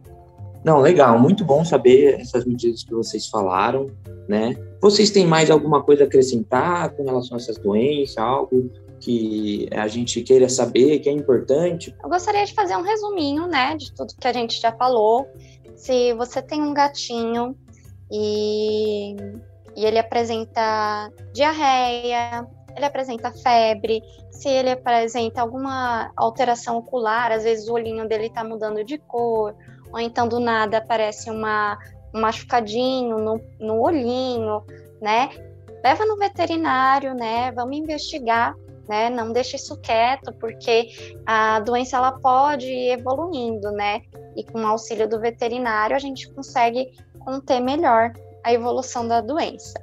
Não, 0.63 0.80
legal, 0.80 1.20
muito 1.20 1.44
bom 1.44 1.65
saber 1.65 2.20
essas 2.20 2.46
medidas 2.46 2.84
que 2.84 2.94
vocês 2.94 3.27
falaram, 3.27 3.88
né? 4.27 4.56
Vocês 4.80 5.10
têm 5.10 5.25
mais 5.25 5.50
alguma 5.50 5.84
coisa 5.84 6.03
a 6.03 6.08
acrescentar 6.08 6.91
com 6.91 7.03
relação 7.03 7.36
a 7.36 7.41
essas 7.41 7.58
doenças, 7.58 8.18
algo 8.18 8.70
que 9.00 9.68
a 9.72 9.88
gente 9.88 10.22
queira 10.22 10.48
saber, 10.48 11.00
que 11.00 11.10
é 11.10 11.12
importante? 11.12 11.94
Eu 12.01 12.10
gostaria 12.10 12.46
de 12.46 12.53
fazer 12.53 12.77
um 12.77 12.84
resuminho, 12.84 13.48
né, 13.48 13.75
de 13.75 13.91
tudo 13.94 14.13
que 14.20 14.27
a 14.27 14.34
gente 14.34 14.62
já 14.62 14.72
falou. 14.72 15.27
Se 15.75 16.13
você 16.13 16.41
tem 16.41 16.62
um 16.62 16.74
gatinho 16.74 17.56
e, 18.12 19.15
e 19.75 19.86
ele 19.86 19.98
apresenta 19.98 21.12
diarreia, 21.34 22.48
ele 22.75 22.86
apresenta 22.86 23.32
febre, 23.32 24.01
se 24.30 24.48
ele 24.48 24.70
apresenta 24.70 25.41
alguma 25.41 26.12
alteração 26.15 26.77
ocular, 26.77 27.32
às 27.32 27.44
vezes 27.44 27.68
o 27.68 27.74
olhinho 27.74 28.08
dele 28.08 28.27
está 28.27 28.44
mudando 28.44 28.84
de 28.84 29.00
cor, 29.00 29.56
ou 29.91 30.00
então 30.00 30.27
do 30.27 30.39
nada 30.39 30.77
aparece 30.77 31.29
uma, 31.29 31.77
um 32.13 32.21
machucadinho 32.21 33.17
no, 33.17 33.41
no 33.60 33.81
olhinho, 33.81 34.63
né? 35.01 35.29
Leva 35.83 36.05
no 36.05 36.17
veterinário, 36.17 37.13
né? 37.13 37.51
Vamos 37.51 37.77
investigar, 37.77 38.55
né? 38.88 39.10
Não 39.10 39.31
deixe 39.31 39.55
isso 39.55 39.77
quieto, 39.77 40.31
porque 40.33 41.17
a 41.25 41.60
doença 41.60 41.98
ela 41.98 42.12
pode 42.12 42.67
ir 42.67 42.91
evoluindo, 42.91 43.71
né? 43.71 44.01
E 44.36 44.43
com 44.43 44.62
o 44.62 44.67
auxílio 44.67 45.07
do 45.07 45.19
veterinário 45.19 45.95
a 45.95 46.00
gente 46.00 46.31
consegue 46.31 46.91
conter 47.19 47.60
melhor 47.60 48.13
a 48.43 48.53
evolução 48.53 49.07
da 49.07 49.21
doença. 49.21 49.74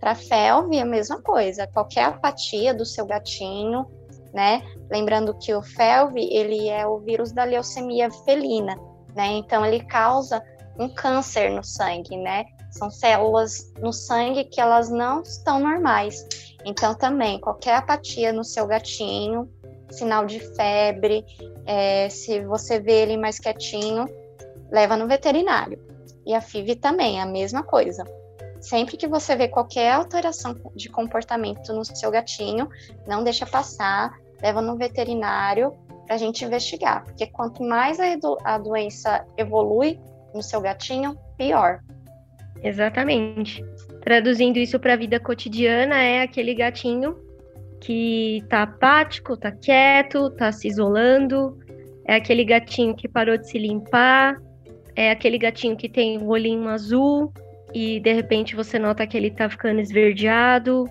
Para 0.00 0.12
a 0.12 0.16
FeLV, 0.16 0.80
a 0.80 0.84
mesma 0.84 1.20
coisa, 1.22 1.66
qualquer 1.66 2.04
apatia 2.04 2.74
do 2.74 2.84
seu 2.84 3.06
gatinho, 3.06 3.86
né? 4.32 4.62
Lembrando 4.90 5.34
que 5.34 5.54
o 5.54 5.62
FeLV, 5.62 6.18
ele 6.18 6.68
é 6.68 6.86
o 6.86 6.98
vírus 6.98 7.32
da 7.32 7.44
leucemia 7.44 8.10
felina, 8.10 8.76
né? 9.14 9.32
Então, 9.32 9.64
ele 9.64 9.84
causa 9.84 10.42
um 10.78 10.88
câncer 10.88 11.50
no 11.50 11.62
sangue, 11.62 12.16
né? 12.16 12.44
São 12.70 12.90
células 12.90 13.72
no 13.80 13.92
sangue 13.92 14.44
que 14.44 14.60
elas 14.60 14.88
não 14.88 15.22
estão 15.22 15.60
normais. 15.60 16.26
Então, 16.64 16.94
também, 16.94 17.40
qualquer 17.40 17.76
apatia 17.76 18.32
no 18.32 18.44
seu 18.44 18.66
gatinho, 18.66 19.48
sinal 19.90 20.24
de 20.24 20.40
febre, 20.40 21.24
é, 21.66 22.08
se 22.08 22.40
você 22.40 22.80
vê 22.80 23.02
ele 23.02 23.16
mais 23.16 23.38
quietinho, 23.38 24.06
leva 24.70 24.96
no 24.96 25.06
veterinário. 25.06 25.78
E 26.24 26.34
a 26.34 26.40
FIV 26.40 26.76
também, 26.76 27.20
a 27.20 27.26
mesma 27.26 27.62
coisa. 27.62 28.04
Sempre 28.60 28.96
que 28.96 29.08
você 29.08 29.34
vê 29.34 29.48
qualquer 29.48 29.92
alteração 29.92 30.56
de 30.74 30.88
comportamento 30.88 31.72
no 31.72 31.84
seu 31.84 32.10
gatinho, 32.10 32.68
não 33.06 33.24
deixa 33.24 33.44
passar, 33.44 34.16
leva 34.40 34.62
no 34.62 34.76
veterinário 34.76 35.76
para 36.12 36.16
a 36.16 36.18
gente 36.18 36.44
investigar, 36.44 37.04
porque 37.04 37.26
quanto 37.26 37.62
mais 37.62 37.98
a, 37.98 38.04
a 38.44 38.58
doença 38.58 39.24
evolui 39.38 39.98
no 40.34 40.42
seu 40.42 40.60
gatinho, 40.60 41.16
pior. 41.38 41.80
Exatamente. 42.62 43.64
Traduzindo 44.02 44.58
isso 44.58 44.78
para 44.78 44.92
a 44.92 44.96
vida 44.96 45.18
cotidiana, 45.18 45.96
é 46.02 46.20
aquele 46.20 46.54
gatinho 46.54 47.16
que 47.80 48.44
tá 48.50 48.64
apático, 48.64 49.38
tá 49.38 49.50
quieto, 49.52 50.28
tá 50.32 50.52
se 50.52 50.68
isolando, 50.68 51.58
é 52.04 52.16
aquele 52.16 52.44
gatinho 52.44 52.94
que 52.94 53.08
parou 53.08 53.38
de 53.38 53.48
se 53.48 53.58
limpar, 53.58 54.36
é 54.94 55.10
aquele 55.10 55.38
gatinho 55.38 55.78
que 55.78 55.88
tem 55.88 56.18
o 56.18 56.28
olhinho 56.28 56.68
azul 56.68 57.32
e 57.72 58.00
de 58.00 58.12
repente 58.12 58.54
você 58.54 58.78
nota 58.78 59.06
que 59.06 59.16
ele 59.16 59.30
tá 59.30 59.48
ficando 59.48 59.80
esverdeado, 59.80 60.84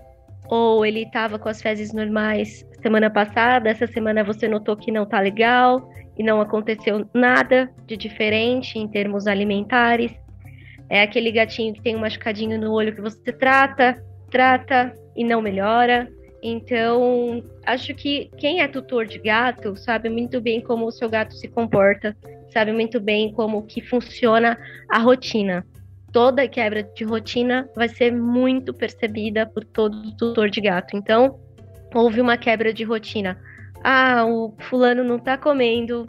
ou 0.49 0.83
ele 0.83 1.05
tava 1.11 1.37
com 1.37 1.47
as 1.47 1.61
fezes 1.61 1.93
normais 1.93 2.65
semana 2.81 3.09
passada, 3.09 3.69
essa 3.69 3.87
semana 3.87 4.23
você 4.23 4.47
notou 4.47 4.75
que 4.75 4.91
não 4.91 5.05
tá 5.05 5.19
legal 5.19 5.89
e 6.17 6.23
não 6.23 6.41
aconteceu 6.41 7.07
nada 7.13 7.71
de 7.85 7.95
diferente 7.95 8.77
em 8.77 8.87
termos 8.87 9.27
alimentares. 9.27 10.11
É 10.89 11.01
aquele 11.01 11.31
gatinho 11.31 11.73
que 11.73 11.81
tem 11.81 11.95
um 11.95 11.99
machucadinho 11.99 12.59
no 12.59 12.71
olho 12.73 12.93
que 12.93 13.01
você 13.01 13.31
trata, 13.31 14.03
trata 14.29 14.93
e 15.15 15.23
não 15.23 15.41
melhora. 15.41 16.07
Então, 16.43 17.43
acho 17.65 17.93
que 17.93 18.29
quem 18.37 18.61
é 18.61 18.67
tutor 18.67 19.05
de 19.05 19.19
gato 19.19 19.75
sabe 19.75 20.09
muito 20.09 20.41
bem 20.41 20.59
como 20.59 20.85
o 20.87 20.91
seu 20.91 21.07
gato 21.09 21.33
se 21.35 21.47
comporta, 21.47 22.17
sabe 22.51 22.71
muito 22.71 22.99
bem 22.99 23.31
como 23.31 23.63
que 23.63 23.79
funciona 23.81 24.57
a 24.89 24.97
rotina. 24.97 25.65
Toda 26.11 26.47
quebra 26.47 26.83
de 26.83 27.05
rotina 27.05 27.69
vai 27.75 27.87
ser 27.87 28.11
muito 28.11 28.73
percebida 28.73 29.45
por 29.45 29.63
todo 29.63 30.15
tutor 30.17 30.49
de 30.49 30.59
gato. 30.59 30.97
Então, 30.97 31.39
houve 31.93 32.21
uma 32.21 32.37
quebra 32.37 32.73
de 32.73 32.83
rotina. 32.83 33.37
Ah, 33.83 34.25
o 34.25 34.53
fulano 34.59 35.03
não 35.03 35.17
tá 35.19 35.37
comendo, 35.37 36.05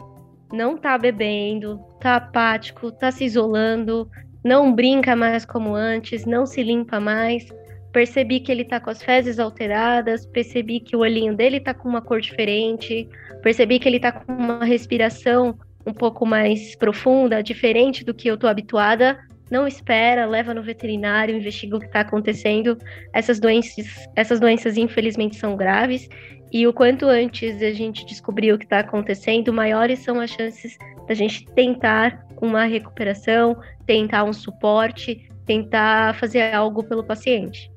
não 0.51 0.77
tá 0.77 0.97
bebendo, 0.97 1.79
tá 1.99 2.17
apático, 2.17 2.91
tá 2.91 3.11
se 3.11 3.25
isolando, 3.25 4.09
não 4.43 4.73
brinca 4.73 5.15
mais 5.15 5.45
como 5.45 5.73
antes, 5.73 6.25
não 6.25 6.45
se 6.45 6.61
limpa 6.61 6.99
mais. 6.99 7.47
Percebi 7.91 8.39
que 8.39 8.51
ele 8.51 8.65
tá 8.65 8.79
com 8.79 8.89
as 8.89 9.01
fezes 9.01 9.39
alteradas, 9.39 10.25
percebi 10.25 10.79
que 10.79 10.95
o 10.95 10.99
olhinho 10.99 11.35
dele 11.35 11.59
tá 11.59 11.73
com 11.73 11.87
uma 11.87 12.01
cor 12.01 12.19
diferente, 12.19 13.07
percebi 13.41 13.79
que 13.79 13.87
ele 13.87 13.99
tá 13.99 14.11
com 14.11 14.33
uma 14.33 14.63
respiração 14.63 15.57
um 15.85 15.93
pouco 15.93 16.25
mais 16.25 16.75
profunda, 16.75 17.43
diferente 17.43 18.03
do 18.03 18.13
que 18.13 18.27
eu 18.27 18.37
tô 18.37 18.47
habituada, 18.47 19.19
não 19.53 19.67
espera, 19.67 20.25
leva 20.25 20.53
no 20.53 20.63
veterinário, 20.63 21.37
investiga 21.37 21.77
o 21.77 21.79
que 21.79 21.85
está 21.85 21.99
acontecendo. 21.99 22.75
Essas 23.13 23.39
doenças, 23.39 23.85
essas 24.15 24.39
doenças 24.39 24.75
infelizmente 24.75 25.35
são 25.35 25.55
graves 25.55 26.09
e 26.51 26.67
o 26.67 26.73
quanto 26.73 27.05
antes 27.05 27.61
a 27.61 27.71
gente 27.71 28.05
descobrir 28.05 28.51
o 28.51 28.57
que 28.57 28.65
está 28.65 28.79
acontecendo, 28.79 29.53
maiores 29.53 29.99
são 29.99 30.19
as 30.19 30.31
chances 30.31 30.77
da 31.07 31.13
gente 31.13 31.45
tentar 31.53 32.25
uma 32.41 32.65
recuperação, 32.65 33.55
tentar 33.85 34.23
um 34.23 34.33
suporte, 34.33 35.29
tentar 35.45 36.15
fazer 36.15 36.53
algo 36.53 36.83
pelo 36.83 37.03
paciente. 37.03 37.71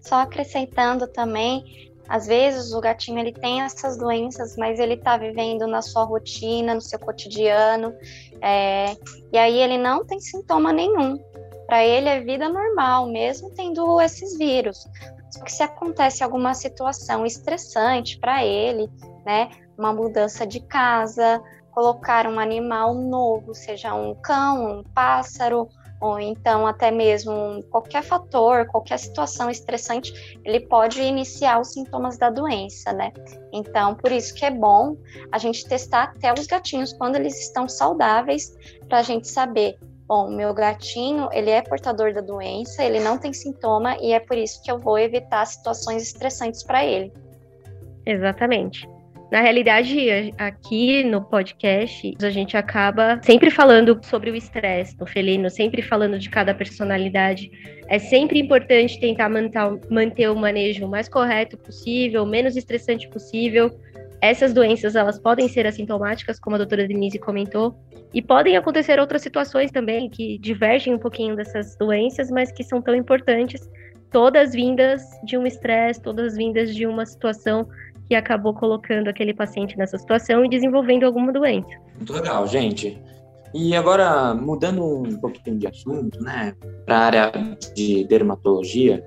Só 0.00 0.22
acrescentando 0.22 1.06
também 1.08 1.92
às 2.08 2.26
vezes 2.26 2.72
o 2.72 2.80
gatinho 2.80 3.18
ele 3.18 3.32
tem 3.32 3.62
essas 3.62 3.98
doenças, 3.98 4.56
mas 4.56 4.80
ele 4.80 4.94
está 4.94 5.16
vivendo 5.16 5.66
na 5.66 5.82
sua 5.82 6.04
rotina, 6.04 6.74
no 6.74 6.80
seu 6.80 6.98
cotidiano, 6.98 7.92
é, 8.40 8.96
e 9.32 9.36
aí 9.36 9.58
ele 9.58 9.76
não 9.76 10.04
tem 10.04 10.18
sintoma 10.18 10.72
nenhum. 10.72 11.18
Para 11.66 11.84
ele 11.84 12.08
é 12.08 12.20
vida 12.20 12.48
normal, 12.48 13.06
mesmo 13.08 13.50
tendo 13.54 14.00
esses 14.00 14.38
vírus. 14.38 14.88
Só 15.30 15.44
que 15.44 15.52
se 15.52 15.62
acontece 15.62 16.24
alguma 16.24 16.54
situação 16.54 17.26
estressante 17.26 18.18
para 18.18 18.42
ele, 18.42 18.88
né, 19.26 19.50
uma 19.76 19.92
mudança 19.92 20.46
de 20.46 20.60
casa, 20.60 21.42
colocar 21.72 22.26
um 22.26 22.40
animal 22.40 22.94
novo, 22.94 23.54
seja 23.54 23.94
um 23.94 24.14
cão, 24.14 24.78
um 24.78 24.82
pássaro, 24.94 25.68
ou 26.00 26.18
então 26.20 26.66
até 26.66 26.90
mesmo 26.90 27.62
qualquer 27.70 28.02
fator, 28.02 28.66
qualquer 28.66 28.98
situação 28.98 29.50
estressante, 29.50 30.38
ele 30.44 30.60
pode 30.60 31.00
iniciar 31.00 31.60
os 31.60 31.72
sintomas 31.72 32.16
da 32.16 32.30
doença, 32.30 32.92
né? 32.92 33.12
Então, 33.52 33.94
por 33.94 34.12
isso 34.12 34.34
que 34.34 34.44
é 34.44 34.50
bom 34.50 34.96
a 35.32 35.38
gente 35.38 35.66
testar 35.66 36.04
até 36.04 36.32
os 36.32 36.46
gatinhos 36.46 36.92
quando 36.92 37.16
eles 37.16 37.38
estão 37.40 37.68
saudáveis, 37.68 38.56
para 38.88 38.98
a 38.98 39.02
gente 39.02 39.28
saber, 39.28 39.78
bom, 40.06 40.30
meu 40.30 40.54
gatinho, 40.54 41.28
ele 41.32 41.50
é 41.50 41.60
portador 41.60 42.14
da 42.14 42.20
doença, 42.20 42.82
ele 42.82 43.00
não 43.00 43.18
tem 43.18 43.32
sintoma 43.32 43.96
e 44.00 44.12
é 44.12 44.20
por 44.20 44.36
isso 44.36 44.62
que 44.62 44.70
eu 44.70 44.78
vou 44.78 44.98
evitar 44.98 45.44
situações 45.46 46.02
estressantes 46.02 46.62
para 46.62 46.84
ele. 46.84 47.12
Exatamente. 48.06 48.88
Na 49.30 49.42
realidade, 49.42 50.32
aqui 50.38 51.04
no 51.04 51.22
podcast, 51.22 52.16
a 52.22 52.30
gente 52.30 52.56
acaba 52.56 53.20
sempre 53.22 53.50
falando 53.50 54.00
sobre 54.02 54.30
o 54.30 54.34
estresse 54.34 54.98
no 54.98 55.06
felino, 55.06 55.50
sempre 55.50 55.82
falando 55.82 56.18
de 56.18 56.30
cada 56.30 56.54
personalidade. 56.54 57.50
É 57.88 57.98
sempre 57.98 58.38
importante 58.38 58.98
tentar 58.98 59.28
manter 59.90 60.30
o 60.30 60.34
manejo 60.34 60.88
mais 60.88 61.10
correto 61.10 61.58
possível, 61.58 62.24
menos 62.24 62.56
estressante 62.56 63.06
possível. 63.10 63.70
Essas 64.22 64.54
doenças, 64.54 64.96
elas 64.96 65.18
podem 65.18 65.46
ser 65.46 65.66
assintomáticas, 65.66 66.40
como 66.40 66.56
a 66.56 66.58
doutora 66.58 66.88
Denise 66.88 67.18
comentou, 67.18 67.78
e 68.14 68.22
podem 68.22 68.56
acontecer 68.56 68.98
outras 68.98 69.20
situações 69.20 69.70
também 69.70 70.08
que 70.08 70.38
divergem 70.38 70.94
um 70.94 70.98
pouquinho 70.98 71.36
dessas 71.36 71.76
doenças, 71.76 72.30
mas 72.30 72.50
que 72.50 72.64
são 72.64 72.80
tão 72.80 72.94
importantes, 72.94 73.60
todas 74.10 74.52
vindas 74.52 75.02
de 75.22 75.36
um 75.36 75.46
estresse, 75.46 76.00
todas 76.00 76.34
vindas 76.34 76.74
de 76.74 76.86
uma 76.86 77.04
situação 77.04 77.68
que 78.08 78.14
acabou 78.14 78.54
colocando 78.54 79.08
aquele 79.08 79.34
paciente 79.34 79.76
nessa 79.76 79.98
situação 79.98 80.44
e 80.44 80.48
desenvolvendo 80.48 81.04
alguma 81.04 81.30
doença. 81.30 81.68
Muito 81.94 82.12
legal, 82.14 82.46
gente. 82.48 82.98
E 83.54 83.76
agora, 83.76 84.34
mudando 84.34 84.82
um 84.82 85.16
pouquinho 85.18 85.58
de 85.58 85.66
assunto, 85.66 86.22
né, 86.22 86.54
para 86.86 86.96
a 86.96 87.04
área 87.04 87.32
de 87.74 88.04
dermatologia, 88.04 89.04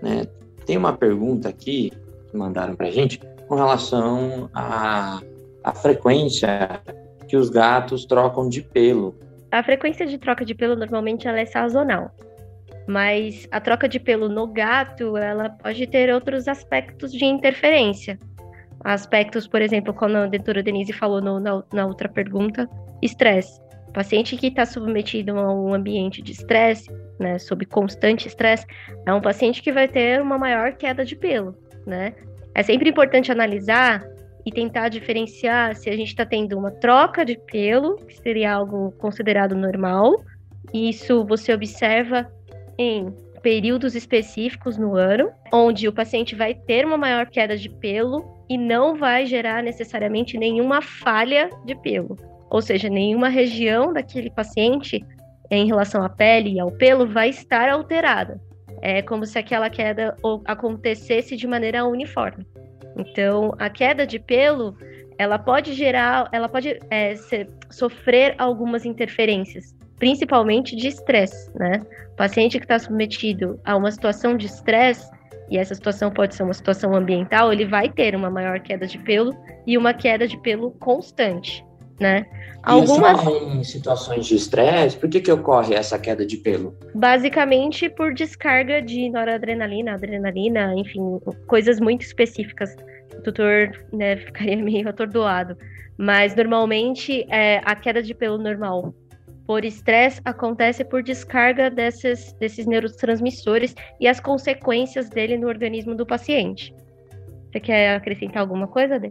né, 0.00 0.24
tem 0.64 0.76
uma 0.76 0.92
pergunta 0.92 1.48
aqui 1.48 1.92
que 2.30 2.36
mandaram 2.36 2.76
para 2.76 2.86
a 2.86 2.90
gente 2.90 3.20
com 3.48 3.56
relação 3.56 4.48
à, 4.54 5.20
à 5.64 5.72
frequência 5.72 6.80
que 7.26 7.36
os 7.36 7.50
gatos 7.50 8.04
trocam 8.04 8.48
de 8.48 8.62
pelo. 8.62 9.14
A 9.50 9.62
frequência 9.62 10.06
de 10.06 10.18
troca 10.18 10.44
de 10.44 10.54
pelo 10.54 10.76
normalmente 10.76 11.26
ela 11.26 11.40
é 11.40 11.46
sazonal, 11.46 12.10
mas 12.86 13.48
a 13.50 13.60
troca 13.60 13.88
de 13.88 14.00
pelo 14.00 14.28
no 14.28 14.46
gato 14.46 15.16
ela 15.16 15.50
pode 15.50 15.86
ter 15.86 16.12
outros 16.12 16.48
aspectos 16.48 17.12
de 17.12 17.24
interferência 17.24 18.18
aspectos, 18.84 19.48
por 19.48 19.62
exemplo, 19.62 19.94
como 19.94 20.16
a 20.16 20.26
doutora 20.26 20.62
Denise 20.62 20.92
falou 20.92 21.20
no, 21.20 21.40
na, 21.40 21.62
na 21.72 21.86
outra 21.86 22.08
pergunta, 22.08 22.68
estresse. 23.02 23.60
Paciente 23.92 24.36
que 24.36 24.48
está 24.48 24.66
submetido 24.66 25.38
a 25.38 25.54
um 25.54 25.72
ambiente 25.72 26.20
de 26.20 26.32
estresse, 26.32 26.90
né, 27.18 27.38
sob 27.38 27.64
constante 27.64 28.28
estresse, 28.28 28.66
é 29.06 29.12
um 29.12 29.20
paciente 29.20 29.62
que 29.62 29.72
vai 29.72 29.88
ter 29.88 30.20
uma 30.20 30.36
maior 30.36 30.72
queda 30.72 31.04
de 31.04 31.16
pelo, 31.16 31.56
né? 31.86 32.12
É 32.54 32.62
sempre 32.62 32.90
importante 32.90 33.32
analisar 33.32 34.04
e 34.44 34.50
tentar 34.50 34.88
diferenciar 34.88 35.74
se 35.74 35.88
a 35.88 35.96
gente 35.96 36.08
está 36.08 36.26
tendo 36.26 36.58
uma 36.58 36.70
troca 36.70 37.24
de 37.24 37.38
pelo, 37.50 37.96
que 37.96 38.16
seria 38.16 38.52
algo 38.52 38.92
considerado 38.92 39.54
normal. 39.54 40.12
Isso 40.72 41.24
você 41.24 41.54
observa 41.54 42.30
em 42.76 43.14
períodos 43.44 43.94
específicos 43.94 44.78
no 44.78 44.96
ano, 44.96 45.30
onde 45.52 45.86
o 45.86 45.92
paciente 45.92 46.34
vai 46.34 46.54
ter 46.54 46.86
uma 46.86 46.96
maior 46.96 47.26
queda 47.26 47.58
de 47.58 47.68
pelo 47.68 48.24
e 48.48 48.56
não 48.56 48.96
vai 48.96 49.26
gerar 49.26 49.62
necessariamente 49.62 50.38
nenhuma 50.38 50.80
falha 50.80 51.50
de 51.62 51.74
pelo. 51.74 52.16
Ou 52.48 52.62
seja, 52.62 52.88
nenhuma 52.88 53.28
região 53.28 53.92
daquele 53.92 54.30
paciente 54.30 55.04
em 55.50 55.66
relação 55.66 56.02
à 56.02 56.08
pele 56.08 56.54
e 56.54 56.60
ao 56.60 56.70
pelo 56.72 57.06
vai 57.06 57.28
estar 57.28 57.68
alterada. 57.68 58.40
É 58.80 59.02
como 59.02 59.26
se 59.26 59.38
aquela 59.38 59.68
queda 59.68 60.16
acontecesse 60.46 61.36
de 61.36 61.46
maneira 61.46 61.84
uniforme. 61.84 62.46
Então, 62.96 63.54
a 63.58 63.68
queda 63.68 64.06
de 64.06 64.18
pelo, 64.18 64.74
ela 65.18 65.38
pode 65.38 65.74
gerar, 65.74 66.30
ela 66.32 66.48
pode 66.48 66.78
é, 66.90 67.14
ser, 67.14 67.50
sofrer 67.70 68.34
algumas 68.38 68.86
interferências, 68.86 69.74
principalmente 69.98 70.76
de 70.76 70.88
estresse, 70.88 71.50
né? 71.56 71.82
O 72.12 72.16
paciente 72.16 72.58
que 72.58 72.64
está 72.64 72.78
submetido 72.78 73.60
a 73.64 73.76
uma 73.76 73.90
situação 73.90 74.36
de 74.36 74.46
estresse, 74.46 75.10
e 75.50 75.58
essa 75.58 75.74
situação 75.74 76.10
pode 76.10 76.34
ser 76.34 76.42
uma 76.42 76.54
situação 76.54 76.94
ambiental, 76.94 77.52
ele 77.52 77.66
vai 77.66 77.88
ter 77.88 78.14
uma 78.14 78.30
maior 78.30 78.60
queda 78.60 78.86
de 78.86 78.98
pelo 78.98 79.34
e 79.66 79.76
uma 79.76 79.92
queda 79.92 80.26
de 80.26 80.36
pelo 80.38 80.70
constante, 80.72 81.64
né? 82.00 82.26
Algumas 82.62 83.22
em 83.26 83.62
situações 83.62 84.26
de 84.26 84.36
estresse, 84.36 84.96
por 84.96 85.08
que 85.10 85.20
que 85.20 85.30
ocorre 85.30 85.74
essa 85.74 85.98
queda 85.98 86.24
de 86.24 86.38
pelo? 86.38 86.74
Basicamente 86.94 87.90
por 87.90 88.14
descarga 88.14 88.80
de 88.80 89.10
noradrenalina, 89.10 89.92
adrenalina, 89.92 90.74
enfim, 90.74 91.20
coisas 91.46 91.78
muito 91.78 92.02
específicas. 92.02 92.74
O 93.18 93.22
tutor 93.22 93.70
né, 93.92 94.16
ficaria 94.24 94.56
meio 94.56 94.88
atordoado, 94.88 95.58
mas 95.98 96.34
normalmente 96.34 97.26
é, 97.28 97.60
a 97.66 97.76
queda 97.76 98.02
de 98.02 98.14
pelo 98.14 98.38
normal 98.38 98.94
por 99.46 99.64
estresse 99.64 100.20
acontece 100.24 100.84
por 100.84 101.02
descarga 101.02 101.70
desses, 101.70 102.32
desses 102.34 102.66
neurotransmissores 102.66 103.74
e 104.00 104.08
as 104.08 104.20
consequências 104.20 105.08
dele 105.08 105.36
no 105.36 105.48
organismo 105.48 105.94
do 105.94 106.06
paciente. 106.06 106.74
Você 107.50 107.60
quer 107.60 107.96
acrescentar 107.96 108.40
alguma 108.42 108.66
coisa, 108.66 108.98
Dê? 108.98 109.10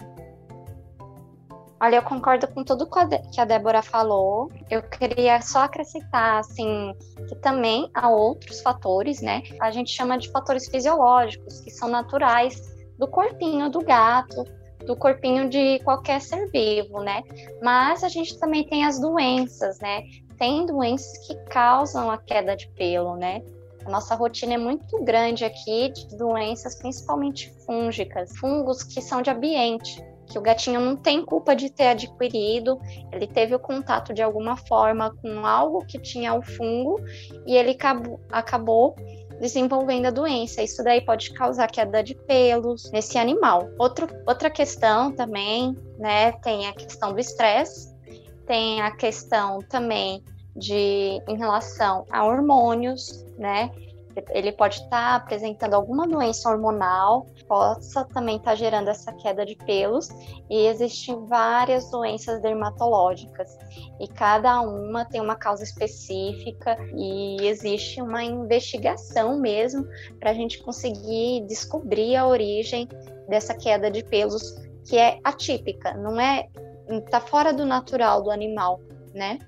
Olha, 1.79 1.97
eu 1.97 2.01
concordo 2.01 2.47
com 2.47 2.63
tudo 2.63 2.89
que 2.89 3.41
a 3.41 3.45
Débora 3.45 3.81
falou. 3.81 4.49
Eu 4.69 4.81
queria 4.83 5.41
só 5.41 5.63
acrescentar, 5.63 6.39
assim, 6.39 6.93
que 7.27 7.35
também 7.35 7.89
há 7.93 8.09
outros 8.09 8.61
fatores, 8.61 9.21
né? 9.21 9.43
A 9.59 9.69
gente 9.69 9.91
chama 9.91 10.17
de 10.17 10.31
fatores 10.31 10.69
fisiológicos, 10.69 11.59
que 11.59 11.69
são 11.71 11.89
naturais 11.89 12.55
do 12.97 13.05
corpinho 13.05 13.69
do 13.69 13.81
gato, 13.81 14.45
do 14.85 14.95
corpinho 14.95 15.49
de 15.49 15.79
qualquer 15.79 16.21
ser 16.21 16.49
vivo, 16.51 17.01
né? 17.01 17.23
Mas 17.61 18.03
a 18.03 18.09
gente 18.09 18.37
também 18.37 18.63
tem 18.63 18.85
as 18.85 18.99
doenças, 18.99 19.79
né? 19.79 20.03
tem 20.43 20.65
doenças 20.65 21.25
que 21.25 21.35
causam 21.45 22.11
a 22.11 22.17
queda 22.17 22.53
de 22.53 22.67
pelo, 22.71 23.15
né? 23.15 23.41
A 23.85 23.89
nossa 23.89 24.13
rotina 24.13 24.53
é 24.53 24.57
muito 24.57 25.01
grande 25.03 25.45
aqui 25.45 25.89
de 25.89 26.17
doenças, 26.17 26.75
principalmente 26.75 27.49
fúngicas, 27.65 28.35
fungos 28.37 28.83
que 28.83 29.01
são 29.01 29.21
de 29.21 29.29
ambiente, 29.29 30.03
que 30.25 30.37
o 30.37 30.41
gatinho 30.41 30.81
não 30.81 30.95
tem 30.95 31.23
culpa 31.23 31.55
de 31.55 31.69
ter 31.69 31.87
adquirido, 31.87 32.77
ele 33.11 33.27
teve 33.27 33.55
o 33.55 33.59
contato 33.59 34.13
de 34.13 34.21
alguma 34.21 34.55
forma 34.55 35.15
com 35.21 35.45
algo 35.45 35.85
que 35.85 35.97
tinha 35.97 36.33
o 36.33 36.41
fungo 36.41 36.99
e 37.45 37.55
ele 37.55 37.71
acabou, 37.71 38.19
acabou 38.29 38.95
desenvolvendo 39.39 40.07
a 40.07 40.11
doença. 40.11 40.61
Isso 40.61 40.83
daí 40.83 41.01
pode 41.01 41.33
causar 41.33 41.67
queda 41.69 42.03
de 42.03 42.15
pelos 42.15 42.91
nesse 42.91 43.17
animal. 43.17 43.69
Outro, 43.77 44.07
outra 44.27 44.49
questão 44.49 45.11
também, 45.11 45.77
né, 45.97 46.31
tem 46.43 46.67
a 46.67 46.73
questão 46.73 47.13
do 47.13 47.19
estresse, 47.19 47.93
tem 48.45 48.81
a 48.81 48.91
questão 48.91 49.59
também 49.59 50.23
de 50.55 51.21
em 51.27 51.37
relação 51.37 52.05
a 52.11 52.25
hormônios, 52.25 53.25
né? 53.37 53.71
Ele 54.29 54.51
pode 54.51 54.75
estar 54.75 54.89
tá 54.89 55.15
apresentando 55.15 55.73
alguma 55.73 56.07
doença 56.07 56.49
hormonal, 56.49 57.27
possa 57.47 58.05
também 58.05 58.37
estar 58.37 58.51
tá 58.51 58.55
gerando 58.55 58.89
essa 58.89 59.11
queda 59.13 59.45
de 59.45 59.55
pelos, 59.55 60.09
e 60.49 60.67
existem 60.67 61.25
várias 61.25 61.89
doenças 61.89 62.41
dermatológicas, 62.41 63.57
e 63.99 64.07
cada 64.07 64.61
uma 64.61 65.05
tem 65.05 65.21
uma 65.21 65.35
causa 65.35 65.63
específica, 65.63 66.77
e 66.95 67.45
existe 67.47 68.01
uma 68.01 68.23
investigação 68.23 69.39
mesmo 69.39 69.87
para 70.19 70.31
a 70.31 70.33
gente 70.33 70.61
conseguir 70.63 71.45
descobrir 71.47 72.15
a 72.15 72.27
origem 72.27 72.87
dessa 73.27 73.53
queda 73.53 73.89
de 73.89 74.03
pelos, 74.03 74.55
que 74.87 74.97
é 74.97 75.19
atípica, 75.23 75.93
não 75.93 76.19
é. 76.19 76.47
está 76.89 77.19
fora 77.19 77.53
do 77.53 77.65
natural 77.65 78.21
do 78.21 78.29
animal, 78.29 78.81
né? 79.13 79.39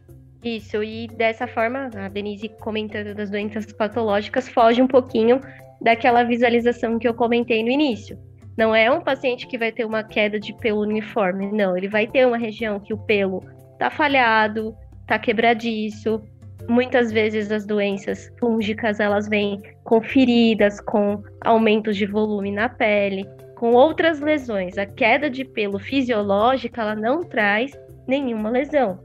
Isso, 0.46 0.84
e 0.84 1.08
dessa 1.08 1.48
forma, 1.48 1.90
a 1.96 2.08
Denise 2.08 2.50
comentando 2.60 3.16
das 3.16 3.32
doenças 3.32 3.66
patológicas 3.74 4.48
foge 4.48 4.80
um 4.80 4.88
pouquinho 4.88 5.42
daquela 5.82 6.22
visualização 6.22 7.00
que 7.00 7.08
eu 7.08 7.16
comentei 7.16 7.64
no 7.64 7.72
início. 7.72 8.16
Não 8.56 8.74
é 8.76 8.92
um 8.92 9.02
paciente 9.02 9.48
que 9.48 9.58
vai 9.58 9.72
ter 9.72 9.86
uma 9.86 10.04
queda 10.04 10.40
de 10.40 10.54
pelo 10.54 10.82
uniforme, 10.82 11.52
não. 11.52 11.76
Ele 11.76 11.88
vai 11.88 12.06
ter 12.06 12.28
uma 12.28 12.38
região 12.38 12.80
que 12.80 12.94
o 12.94 12.98
pelo 12.98 13.44
tá 13.80 13.90
falhado, 13.90 14.78
tá 15.08 15.18
quebradiço. 15.18 16.22
Muitas 16.70 17.12
vezes 17.12 17.52
as 17.52 17.66
doenças 17.66 18.32
fúngicas 18.40 19.00
elas 19.00 19.28
vêm 19.28 19.60
com 19.84 20.00
feridas, 20.00 20.80
com 20.80 21.24
aumentos 21.42 21.98
de 21.98 22.06
volume 22.06 22.52
na 22.52 22.70
pele, 22.70 23.28
com 23.56 23.72
outras 23.72 24.20
lesões. 24.20 24.78
A 24.78 24.86
queda 24.86 25.28
de 25.28 25.44
pelo 25.44 25.80
fisiológica 25.80 26.82
ela 26.82 26.96
não 26.96 27.24
traz 27.24 27.72
nenhuma 28.08 28.52
lesão. 28.52 29.05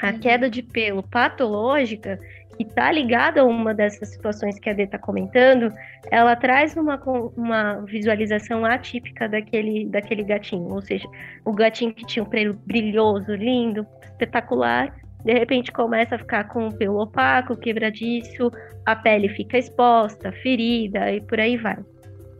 A 0.00 0.10
uhum. 0.10 0.18
queda 0.20 0.50
de 0.50 0.62
pelo 0.62 1.02
patológica, 1.02 2.20
que 2.56 2.62
está 2.62 2.90
ligada 2.90 3.42
a 3.42 3.44
uma 3.44 3.74
dessas 3.74 4.08
situações 4.08 4.58
que 4.58 4.68
a 4.68 4.72
Dê 4.72 4.84
está 4.84 4.98
comentando, 4.98 5.72
ela 6.10 6.34
traz 6.34 6.76
uma, 6.76 7.00
uma 7.36 7.80
visualização 7.82 8.64
atípica 8.64 9.28
daquele, 9.28 9.86
daquele 9.86 10.22
gatinho. 10.22 10.72
Ou 10.72 10.80
seja, 10.80 11.08
o 11.44 11.52
gatinho 11.52 11.94
que 11.94 12.06
tinha 12.06 12.22
um 12.22 12.28
pelo 12.28 12.54
brilhoso, 12.54 13.34
lindo, 13.34 13.86
espetacular, 14.02 14.94
de 15.24 15.32
repente 15.32 15.72
começa 15.72 16.14
a 16.14 16.18
ficar 16.18 16.44
com 16.48 16.68
o 16.68 16.74
pelo 16.74 17.00
opaco, 17.00 17.56
quebradiço, 17.56 18.50
a 18.84 18.94
pele 18.94 19.28
fica 19.28 19.58
exposta, 19.58 20.32
ferida 20.32 21.12
e 21.12 21.20
por 21.20 21.40
aí 21.40 21.56
vai. 21.56 21.78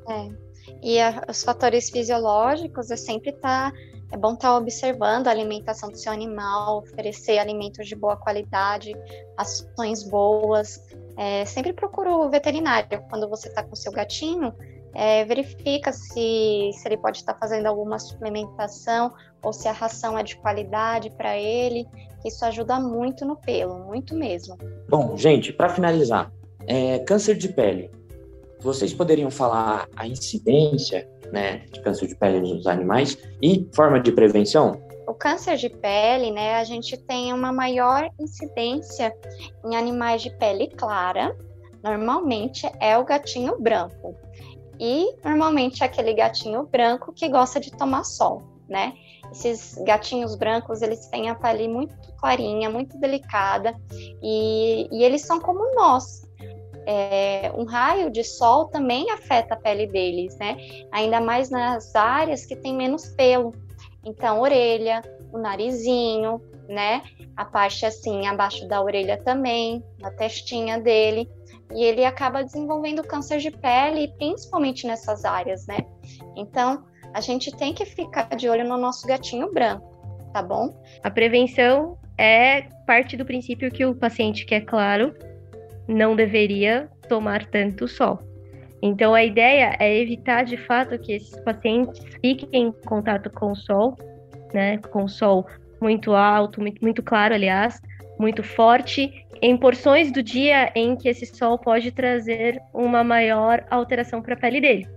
É. 0.09 0.47
E 0.83 1.01
a, 1.01 1.25
os 1.29 1.43
fatores 1.43 1.91
fisiológicos 1.91 2.91
é 2.91 2.97
sempre 2.97 3.31
estar 3.31 3.73
tá 3.73 3.79
é 4.13 4.17
bom 4.17 4.35
estar 4.35 4.49
tá 4.49 4.57
observando 4.57 5.27
a 5.27 5.31
alimentação 5.31 5.91
do 5.91 5.97
seu 5.97 6.13
animal, 6.13 6.79
oferecer 6.79 7.39
alimentos 7.39 7.89
de 7.89 7.97
boa 7.97 8.17
qualidade, 8.17 8.93
ações 9.37 10.05
boas. 10.05 10.81
É, 11.17 11.45
sempre 11.45 11.73
procura 11.73 12.11
o 12.11 12.31
veterinário 12.31 13.03
quando 13.09 13.29
você 13.29 13.49
está 13.49 13.63
com 13.63 13.75
seu 13.75 13.93
gatinho. 13.93 14.53
é, 14.95 15.25
verifica 15.27 15.93
se, 15.93 16.71
se 16.73 16.89
ele 16.89 16.97
pode 16.97 17.19
estar 17.19 17.35
fazendo 17.35 17.67
alguma 17.67 17.99
suplementação 17.99 19.13
ou 19.43 19.53
se 19.53 19.69
a 19.69 19.73
ração 19.73 20.19
é 20.19 20.23
de 20.23 20.37
qualidade 20.37 21.11
para 21.11 21.37
ele. 21.37 21.87
Isso 22.25 22.45
ajuda 22.45 22.81
muito 22.81 23.25
no 23.25 23.37
pelo, 23.37 23.79
muito 23.85 24.15
mesmo. 24.15 24.57
Bom, 24.89 25.17
gente, 25.17 25.53
para 25.53 25.69
finalizar, 25.69 26.33
é, 26.67 26.99
câncer 27.01 27.37
de 27.37 27.49
pele. 27.49 27.91
Vocês 28.61 28.93
poderiam 28.93 29.31
falar 29.31 29.89
a 29.97 30.07
incidência 30.07 31.09
né, 31.33 31.59
de 31.73 31.81
câncer 31.83 32.07
de 32.07 32.15
pele 32.17 32.41
nos 32.41 32.67
animais 32.67 33.19
e 33.43 33.69
forma 33.75 34.01
de 34.01 34.13
prevenção? 34.13 34.81
O 35.07 35.15
câncer 35.15 35.57
de 35.57 35.69
pele, 35.69 36.31
né, 36.31 36.57
a 36.57 36.65
gente 36.65 36.97
tem 36.97 37.33
uma 37.33 37.53
maior 37.53 38.11
incidência 38.19 39.17
em 39.65 39.77
animais 39.77 40.23
de 40.23 40.31
pele 40.31 40.69
clara. 40.69 41.37
Normalmente 41.83 42.69
é 42.81 42.99
o 42.99 43.05
gatinho 43.05 43.61
branco. 43.61 44.17
E 44.81 45.15
normalmente 45.25 45.83
é 45.83 45.87
aquele 45.87 46.13
gatinho 46.13 46.65
branco 46.65 47.13
que 47.13 47.29
gosta 47.29 47.61
de 47.61 47.71
tomar 47.71 48.05
sol, 48.05 48.43
né? 48.69 48.95
Esses 49.31 49.79
gatinhos 49.85 50.35
brancos, 50.35 50.83
eles 50.83 51.07
têm 51.07 51.31
a 51.31 51.35
pele 51.35 51.69
muito 51.69 51.95
clarinha, 52.19 52.69
muito 52.69 52.99
delicada, 52.99 53.75
e, 54.23 54.89
e 54.91 55.03
eles 55.03 55.23
são 55.23 55.41
como 55.41 55.75
nós. 55.75 56.26
É, 56.87 57.51
um 57.57 57.65
raio 57.65 58.11
de 58.11 58.23
sol 58.23 58.67
também 58.67 59.11
afeta 59.11 59.55
a 59.55 59.57
pele 59.57 59.87
deles, 59.89 60.37
né? 60.39 60.57
Ainda 60.93 61.21
mais 61.21 61.51
nas 61.51 61.95
áreas 61.95 62.47
que 62.47 62.55
tem 62.55 62.75
menos 62.75 63.09
pelo. 63.09 63.53
Então, 64.05 64.41
orelha, 64.41 65.03
o 65.33 65.39
narizinho, 65.39 66.41
né? 66.69 67.03
A 67.37 67.45
parte 67.45 67.85
assim 67.85 68.27
abaixo 68.27 68.67
da 68.69 68.81
orelha 68.81 69.21
também, 69.23 69.85
a 70.03 70.11
testinha 70.11 70.79
dele. 70.79 71.29
E 71.75 71.85
ele 71.85 72.05
acaba 72.05 72.45
desenvolvendo 72.45 73.03
câncer 73.03 73.39
de 73.39 73.51
pele, 73.51 74.15
principalmente 74.17 74.87
nessas 74.87 75.25
áreas, 75.25 75.67
né? 75.67 75.79
Então, 76.37 76.85
a 77.13 77.21
gente 77.21 77.51
tem 77.57 77.73
que 77.73 77.85
ficar 77.85 78.29
de 78.37 78.49
olho 78.49 78.69
no 78.69 78.77
nosso 78.77 79.07
gatinho 79.07 79.53
branco, 79.53 79.85
tá 80.33 80.43
bom? 80.43 80.73
A 81.03 81.11
prevenção 81.11 81.99
é 82.19 82.63
parte 82.87 83.17
do 83.17 83.25
princípio 83.25 83.71
que 83.71 83.85
o 83.85 83.95
paciente 83.95 84.45
que 84.45 84.55
é 84.55 84.61
claro 84.61 85.15
não 85.89 86.17
deveria 86.17 86.89
tomar 87.09 87.47
tanto 87.47 87.87
sol. 87.87 88.19
Então 88.83 89.15
a 89.15 89.25
ideia 89.25 89.77
é 89.79 89.99
evitar 89.99 90.45
de 90.45 90.57
fato 90.57 90.99
que 90.99 91.13
esses 91.13 91.39
pacientes 91.41 92.05
fiquem 92.21 92.67
em 92.67 92.73
contato 92.73 93.31
com 93.31 93.53
o 93.53 93.57
sol, 93.57 93.97
né, 94.53 94.79
com 94.79 95.05
o 95.05 95.09
sol 95.09 95.47
muito 95.81 96.13
alto, 96.15 96.61
muito, 96.61 96.81
muito 96.83 97.03
claro, 97.03 97.35
aliás, 97.35 97.81
muito 98.19 98.43
forte, 98.43 99.27
em 99.43 99.57
porções 99.57 100.11
do 100.11 100.23
dia 100.23 100.71
em 100.75 100.97
que 100.97 101.09
esse 101.09 101.27
sol 101.27 101.59
pode 101.59 101.91
trazer 101.91 102.61
uma 102.73 103.05
maior 103.05 103.65
alteração 103.71 104.23
para 104.23 104.35
a 104.35 104.37
pele 104.37 104.61
dele. 104.61 104.89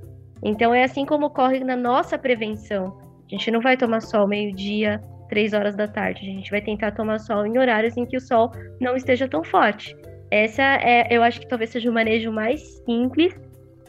Então 0.43 0.73
é 0.73 0.84
assim 0.84 1.06
como 1.06 1.25
ocorre 1.25 1.60
na 1.60 1.75
nossa 1.75 2.17
prevenção. 2.17 2.97
A 3.28 3.30
gente 3.30 3.52
não 3.52 3.62
vai 3.62 3.75
tomar 3.75 4.02
sol 4.02 4.28
meio-dia, 4.28 5.02
três 5.28 5.54
horas 5.54 5.75
da 5.75 5.88
tarde. 5.88 6.21
A 6.21 6.34
gente 6.34 6.49
vai 6.49 6.62
tentar 6.62 6.91
tomar 6.91 7.19
sol 7.19 7.45
em 7.45 7.58
horários 7.58 7.97
em 7.97 8.06
que 8.06 8.17
o 8.17 8.21
sol 8.21 8.52
não 8.80 8.95
esteja 8.95 9.28
tão 9.28 9.43
forte. 9.43 9.95
Essa 10.32 10.63
é, 10.82 11.08
eu 11.10 11.24
acho 11.24 11.39
que 11.39 11.48
talvez 11.48 11.72
seja 11.72 11.89
o 11.89 11.94
manejo 11.94 12.32
mais 12.32 12.62
simples 12.86 13.34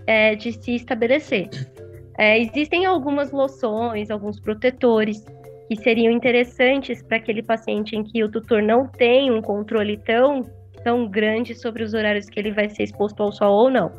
é, 0.06 0.34
de 0.34 0.52
se 0.52 0.74
estabelecer. 0.74 1.48
É, 2.18 2.38
existem 2.38 2.86
algumas 2.86 3.30
loções, 3.30 4.10
alguns 4.10 4.40
protetores 4.40 5.24
que 5.68 5.76
seriam 5.76 6.12
interessantes 6.12 7.02
para 7.02 7.18
aquele 7.18 7.42
paciente 7.42 7.94
em 7.94 8.02
que 8.02 8.24
o 8.24 8.30
tutor 8.30 8.62
não 8.62 8.86
tem 8.86 9.30
um 9.30 9.40
controle 9.40 9.96
tão, 9.98 10.42
tão 10.82 11.08
grande 11.08 11.54
sobre 11.54 11.82
os 11.82 11.94
horários 11.94 12.28
que 12.28 12.40
ele 12.40 12.52
vai 12.52 12.68
ser 12.68 12.82
exposto 12.82 13.22
ao 13.22 13.30
sol 13.30 13.54
ou 13.54 13.70
não. 13.70 13.92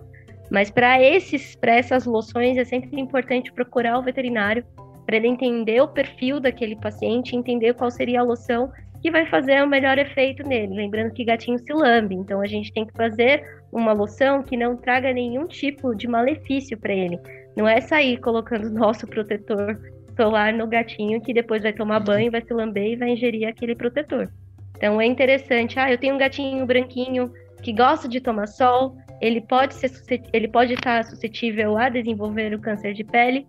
Mas 0.49 0.69
para 0.69 1.01
esses, 1.01 1.55
para 1.55 1.75
essas 1.75 2.05
loções 2.05 2.57
é 2.57 2.65
sempre 2.65 2.99
importante 2.99 3.53
procurar 3.53 3.97
o 3.97 4.03
veterinário 4.03 4.65
para 5.05 5.15
ele 5.15 5.27
entender 5.27 5.81
o 5.81 5.87
perfil 5.87 6.39
daquele 6.39 6.75
paciente, 6.75 7.35
entender 7.35 7.73
qual 7.73 7.89
seria 7.89 8.19
a 8.19 8.23
loção 8.23 8.69
que 9.01 9.09
vai 9.09 9.25
fazer 9.25 9.63
o 9.63 9.67
melhor 9.67 9.97
efeito 9.97 10.47
nele. 10.47 10.75
Lembrando 10.75 11.13
que 11.13 11.25
gatinho 11.25 11.57
se 11.57 11.73
lambe, 11.73 12.15
então 12.15 12.39
a 12.39 12.45
gente 12.45 12.71
tem 12.71 12.85
que 12.85 12.93
fazer 12.93 13.43
uma 13.71 13.93
loção 13.93 14.43
que 14.43 14.55
não 14.55 14.77
traga 14.77 15.11
nenhum 15.11 15.47
tipo 15.47 15.95
de 15.95 16.07
malefício 16.07 16.77
para 16.77 16.93
ele. 16.93 17.19
Não 17.55 17.67
é 17.67 17.81
sair 17.81 18.17
colocando 18.17 18.69
nosso 18.71 19.07
protetor 19.07 19.79
solar 20.15 20.53
no 20.53 20.67
gatinho 20.67 21.21
que 21.21 21.33
depois 21.33 21.63
vai 21.63 21.73
tomar 21.73 21.99
banho, 21.99 22.31
vai 22.31 22.41
se 22.41 22.53
lamber 22.53 22.93
e 22.93 22.95
vai 22.95 23.09
ingerir 23.09 23.47
aquele 23.47 23.75
protetor. 23.75 24.29
Então 24.77 25.01
é 25.01 25.05
interessante. 25.05 25.79
Ah, 25.79 25.91
eu 25.91 25.97
tenho 25.97 26.15
um 26.15 26.19
gatinho 26.19 26.65
branquinho 26.65 27.31
que 27.61 27.73
gosta 27.73 28.07
de 28.07 28.19
tomar 28.19 28.47
sol, 28.47 28.97
ele 29.21 29.41
pode 29.41 29.75
ser 29.75 29.91
ele 30.33 30.47
pode 30.47 30.73
estar 30.73 31.03
suscetível 31.05 31.77
a 31.77 31.89
desenvolver 31.89 32.53
o 32.53 32.59
câncer 32.59 32.93
de 32.93 33.03
pele? 33.03 33.47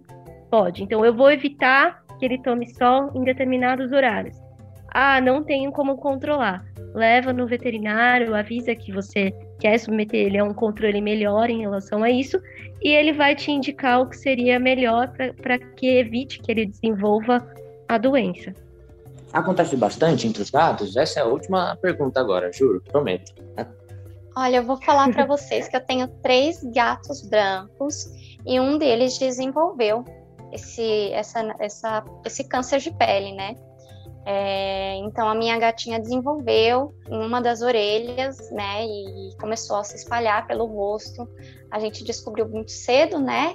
Pode. 0.50 0.82
Então 0.82 1.04
eu 1.04 1.14
vou 1.14 1.30
evitar 1.30 2.02
que 2.18 2.24
ele 2.24 2.38
tome 2.42 2.68
sol 2.68 3.10
em 3.14 3.24
determinados 3.24 3.90
horários. 3.90 4.36
Ah, 4.94 5.20
não 5.20 5.42
tenho 5.42 5.72
como 5.72 5.96
controlar. 5.96 6.64
Leva 6.94 7.32
no 7.32 7.46
veterinário, 7.46 8.34
avisa 8.34 8.74
que 8.74 8.92
você 8.92 9.32
quer 9.58 9.78
submeter 9.78 10.26
ele 10.26 10.38
a 10.38 10.44
um 10.44 10.52
controle 10.52 11.00
melhor 11.00 11.48
em 11.48 11.60
relação 11.60 12.02
a 12.02 12.10
isso, 12.10 12.38
e 12.82 12.90
ele 12.90 13.12
vai 13.12 13.34
te 13.34 13.50
indicar 13.50 14.02
o 14.02 14.08
que 14.08 14.16
seria 14.16 14.58
melhor 14.58 15.10
para 15.40 15.58
que 15.58 15.86
evite 15.86 16.40
que 16.40 16.52
ele 16.52 16.66
desenvolva 16.66 17.46
a 17.88 17.96
doença. 17.96 18.52
Acontece 19.32 19.76
bastante 19.76 20.26
entre 20.26 20.42
os 20.42 20.50
gatos? 20.50 20.94
Essa 20.94 21.20
é 21.20 21.22
a 21.22 21.26
última 21.26 21.74
pergunta 21.76 22.20
agora, 22.20 22.52
juro, 22.52 22.82
prometo. 22.82 23.32
Olha, 24.36 24.56
eu 24.56 24.62
vou 24.62 24.76
falar 24.76 25.10
para 25.10 25.24
vocês 25.24 25.68
que 25.68 25.76
eu 25.76 25.80
tenho 25.80 26.08
três 26.22 26.62
gatos 26.74 27.22
brancos 27.22 28.10
e 28.46 28.60
um 28.60 28.76
deles 28.76 29.18
desenvolveu 29.18 30.04
esse, 30.52 31.10
essa, 31.12 31.54
essa, 31.58 32.04
esse 32.26 32.44
câncer 32.44 32.78
de 32.80 32.90
pele, 32.92 33.32
né? 33.32 33.56
É, 34.24 34.96
então 34.98 35.28
a 35.28 35.34
minha 35.34 35.58
gatinha 35.58 35.98
desenvolveu 35.98 36.94
uma 37.08 37.40
das 37.40 37.60
orelhas, 37.60 38.50
né? 38.52 38.86
E 38.86 39.36
começou 39.40 39.76
a 39.76 39.84
se 39.84 39.96
espalhar 39.96 40.46
pelo 40.46 40.66
rosto. 40.66 41.28
A 41.70 41.80
gente 41.80 42.04
descobriu 42.04 42.48
muito 42.48 42.70
cedo, 42.70 43.18
né? 43.18 43.52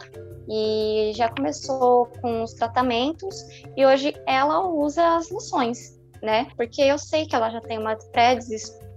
E 0.49 1.11
já 1.15 1.29
começou 1.29 2.07
com 2.21 2.43
os 2.43 2.53
tratamentos 2.53 3.35
e 3.75 3.85
hoje 3.85 4.13
ela 4.25 4.67
usa 4.67 5.15
as 5.15 5.29
loções, 5.29 5.97
né? 6.21 6.47
Porque 6.55 6.81
eu 6.81 6.97
sei 6.97 7.25
que 7.25 7.35
ela 7.35 7.49
já 7.49 7.61
tem 7.61 7.77
uma 7.77 7.97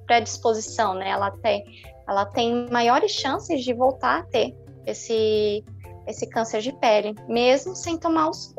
predisposição, 0.07 0.95
né? 0.95 1.11
Ela 1.11 1.31
tem, 1.31 1.65
ela 2.09 2.25
tem 2.25 2.69
maiores 2.71 3.13
chances 3.13 3.63
de 3.63 3.73
voltar 3.73 4.21
a 4.21 4.23
ter 4.25 4.57
esse, 4.87 5.65
esse 6.07 6.29
câncer 6.29 6.61
de 6.61 6.73
pele, 6.73 7.15
mesmo 7.29 7.77
sem 7.77 7.97
tomar 7.97 8.31
os, 8.31 8.55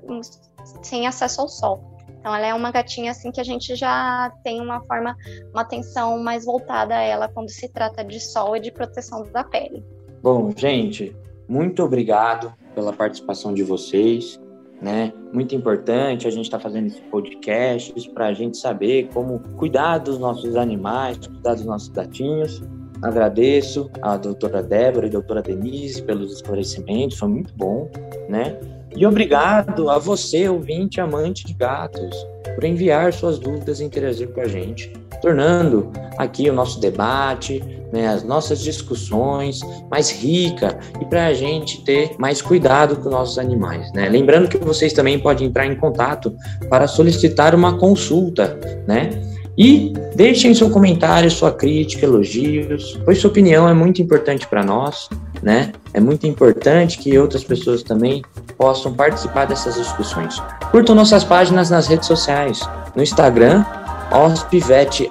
sem 0.82 1.08
acesso 1.08 1.42
ao 1.42 1.48
sol. 1.50 1.92
Então, 2.22 2.34
ela 2.34 2.48
é 2.48 2.54
uma 2.54 2.72
gatinha 2.72 3.12
assim 3.12 3.32
que 3.32 3.42
a 3.42 3.44
gente 3.44 3.76
já 3.76 4.32
tem 4.44 4.62
uma 4.62 4.80
forma, 4.86 5.18
uma 5.52 5.64
atenção 5.64 6.18
mais 6.24 6.46
voltada 6.46 6.96
a 6.96 7.02
ela 7.02 7.28
quando 7.28 7.50
se 7.50 7.68
trata 7.68 8.04
de 8.04 8.20
sol 8.20 8.56
e 8.56 8.62
de 8.62 8.72
proteção 8.72 9.30
da 9.32 9.44
pele. 9.44 9.84
Bom, 10.24 10.50
gente, 10.56 11.14
muito 11.50 11.84
obrigado 11.84 12.54
pela 12.74 12.94
participação 12.94 13.54
de 13.54 13.64
vocês 13.64 14.40
né? 14.82 15.14
Muito 15.32 15.54
importante 15.54 16.28
a 16.28 16.32
gente 16.32 16.46
estar 16.46 16.58
tá 16.58 16.64
fazendo 16.64 16.88
esse 16.88 17.02
podcast 17.04 18.10
para 18.12 18.28
a 18.28 18.34
gente 18.34 18.58
saber 18.58 19.10
como 19.14 19.40
cuidar 19.56 20.00
dos 20.00 20.18
nossos 20.18 20.56
animais, 20.56 21.18
cuidar 21.20 21.54
dos 21.54 21.66
nossos 21.66 21.90
gatinhos. 21.90 22.64
Agradeço 23.02 23.90
a 24.02 24.18
doutora 24.18 24.64
Débora 24.64 25.06
e 25.06 25.10
a 25.10 25.12
doutora 25.12 25.42
Denise 25.42 26.02
pelos 26.02 26.34
esclarecimentos, 26.34 27.18
foi 27.18 27.30
muito 27.30 27.54
bom, 27.56 27.90
né? 28.28 28.60
E 28.96 29.06
obrigado 29.06 29.90
a 29.90 29.98
você, 29.98 30.50
ouvinte 30.50 31.00
amante 31.00 31.46
de 31.46 31.54
gatos, 31.54 32.16
por 32.56 32.64
enviar 32.64 33.14
suas 33.14 33.40
dúvidas 33.40 33.80
e 33.80 33.86
interagir 33.86 34.30
com 34.30 34.42
a 34.42 34.48
gente, 34.48 34.92
tornando 35.22 35.92
aqui 36.18 36.50
o 36.50 36.54
nosso 36.54 36.80
debate, 36.80 37.64
né, 37.92 38.08
as 38.08 38.24
nossas 38.24 38.60
discussões 38.60 39.60
mais 39.90 40.10
rica 40.10 40.80
e 41.02 41.06
para 41.06 41.28
a 41.28 41.34
gente 41.34 41.84
ter 41.84 42.16
mais 42.18 42.42
cuidado 42.42 42.96
com 42.98 43.10
nossos 43.10 43.38
animais. 43.38 43.92
Né? 43.94 44.10
Lembrando 44.10 44.48
que 44.48 44.58
vocês 44.58 44.94
também 44.94 45.20
podem 45.20 45.48
entrar 45.48 45.66
em 45.66 45.76
contato 45.76 46.36
para 46.70 46.88
solicitar 46.88 47.54
uma 47.54 47.78
consulta, 47.78 48.60
né? 48.88 49.10
E 49.58 49.94
deixem 50.16 50.54
seu 50.54 50.70
comentário, 50.70 51.30
sua 51.30 51.52
crítica, 51.52 52.06
elogios, 52.06 53.00
pois 53.04 53.20
sua 53.20 53.30
opinião 53.30 53.68
é 53.68 53.74
muito 53.74 54.02
importante 54.02 54.48
para 54.48 54.64
nós, 54.64 55.10
né? 55.44 55.74
É 55.94 56.00
muito 56.00 56.26
importante 56.26 56.98
que 56.98 57.18
outras 57.18 57.44
pessoas 57.44 57.84
também 57.84 58.22
possam 58.58 58.94
participar 58.94 59.46
dessas 59.46 59.76
discussões. 59.76 60.42
Curtam 60.72 60.96
nossas 60.96 61.24
páginas 61.24 61.70
nas 61.70 61.88
redes 61.88 62.08
sociais, 62.08 62.62
no 62.96 63.04
Instagram, 63.04 63.66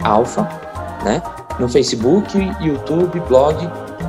Alpha, 0.03 0.49
né? 1.05 1.23
no 1.61 1.69
Facebook, 1.69 2.39
YouTube, 2.61 3.21
blog 3.29 3.57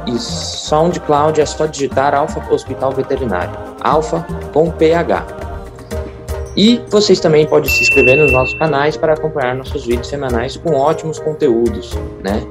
e 0.08 0.17
SoundCloud 0.17 1.39
é 1.39 1.46
só 1.46 1.65
digitar 1.65 2.15
Alfa 2.15 2.41
Hospital 2.52 2.91
Veterinário. 2.91 3.54
Alfa 3.82 4.26
com 4.54 4.72
PH. 4.72 5.40
E 6.55 6.81
vocês 6.89 7.19
também 7.19 7.47
podem 7.47 7.69
se 7.69 7.81
inscrever 7.81 8.17
nos 8.17 8.31
nossos 8.31 8.53
canais 8.55 8.97
para 8.97 9.13
acompanhar 9.13 9.55
nossos 9.55 9.85
vídeos 9.85 10.07
semanais 10.07 10.57
com 10.57 10.73
ótimos 10.73 11.17
conteúdos, 11.17 11.93
né? 12.23 12.45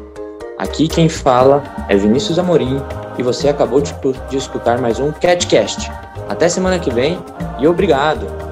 Aqui 0.59 0.89
quem 0.89 1.09
fala 1.09 1.63
é 1.89 1.97
Vinícius 1.97 2.39
Amorim 2.39 2.81
e 3.19 3.23
você 3.23 3.49
acabou 3.49 3.81
de, 3.81 3.95
de 4.29 4.37
escutar 4.37 4.79
mais 4.79 4.99
um 4.99 5.13
CatCast. 5.13 5.91
Até 6.29 6.49
semana 6.49 6.79
que 6.79 6.91
vem 6.91 7.19
e 7.59 7.67
obrigado! 7.67 8.50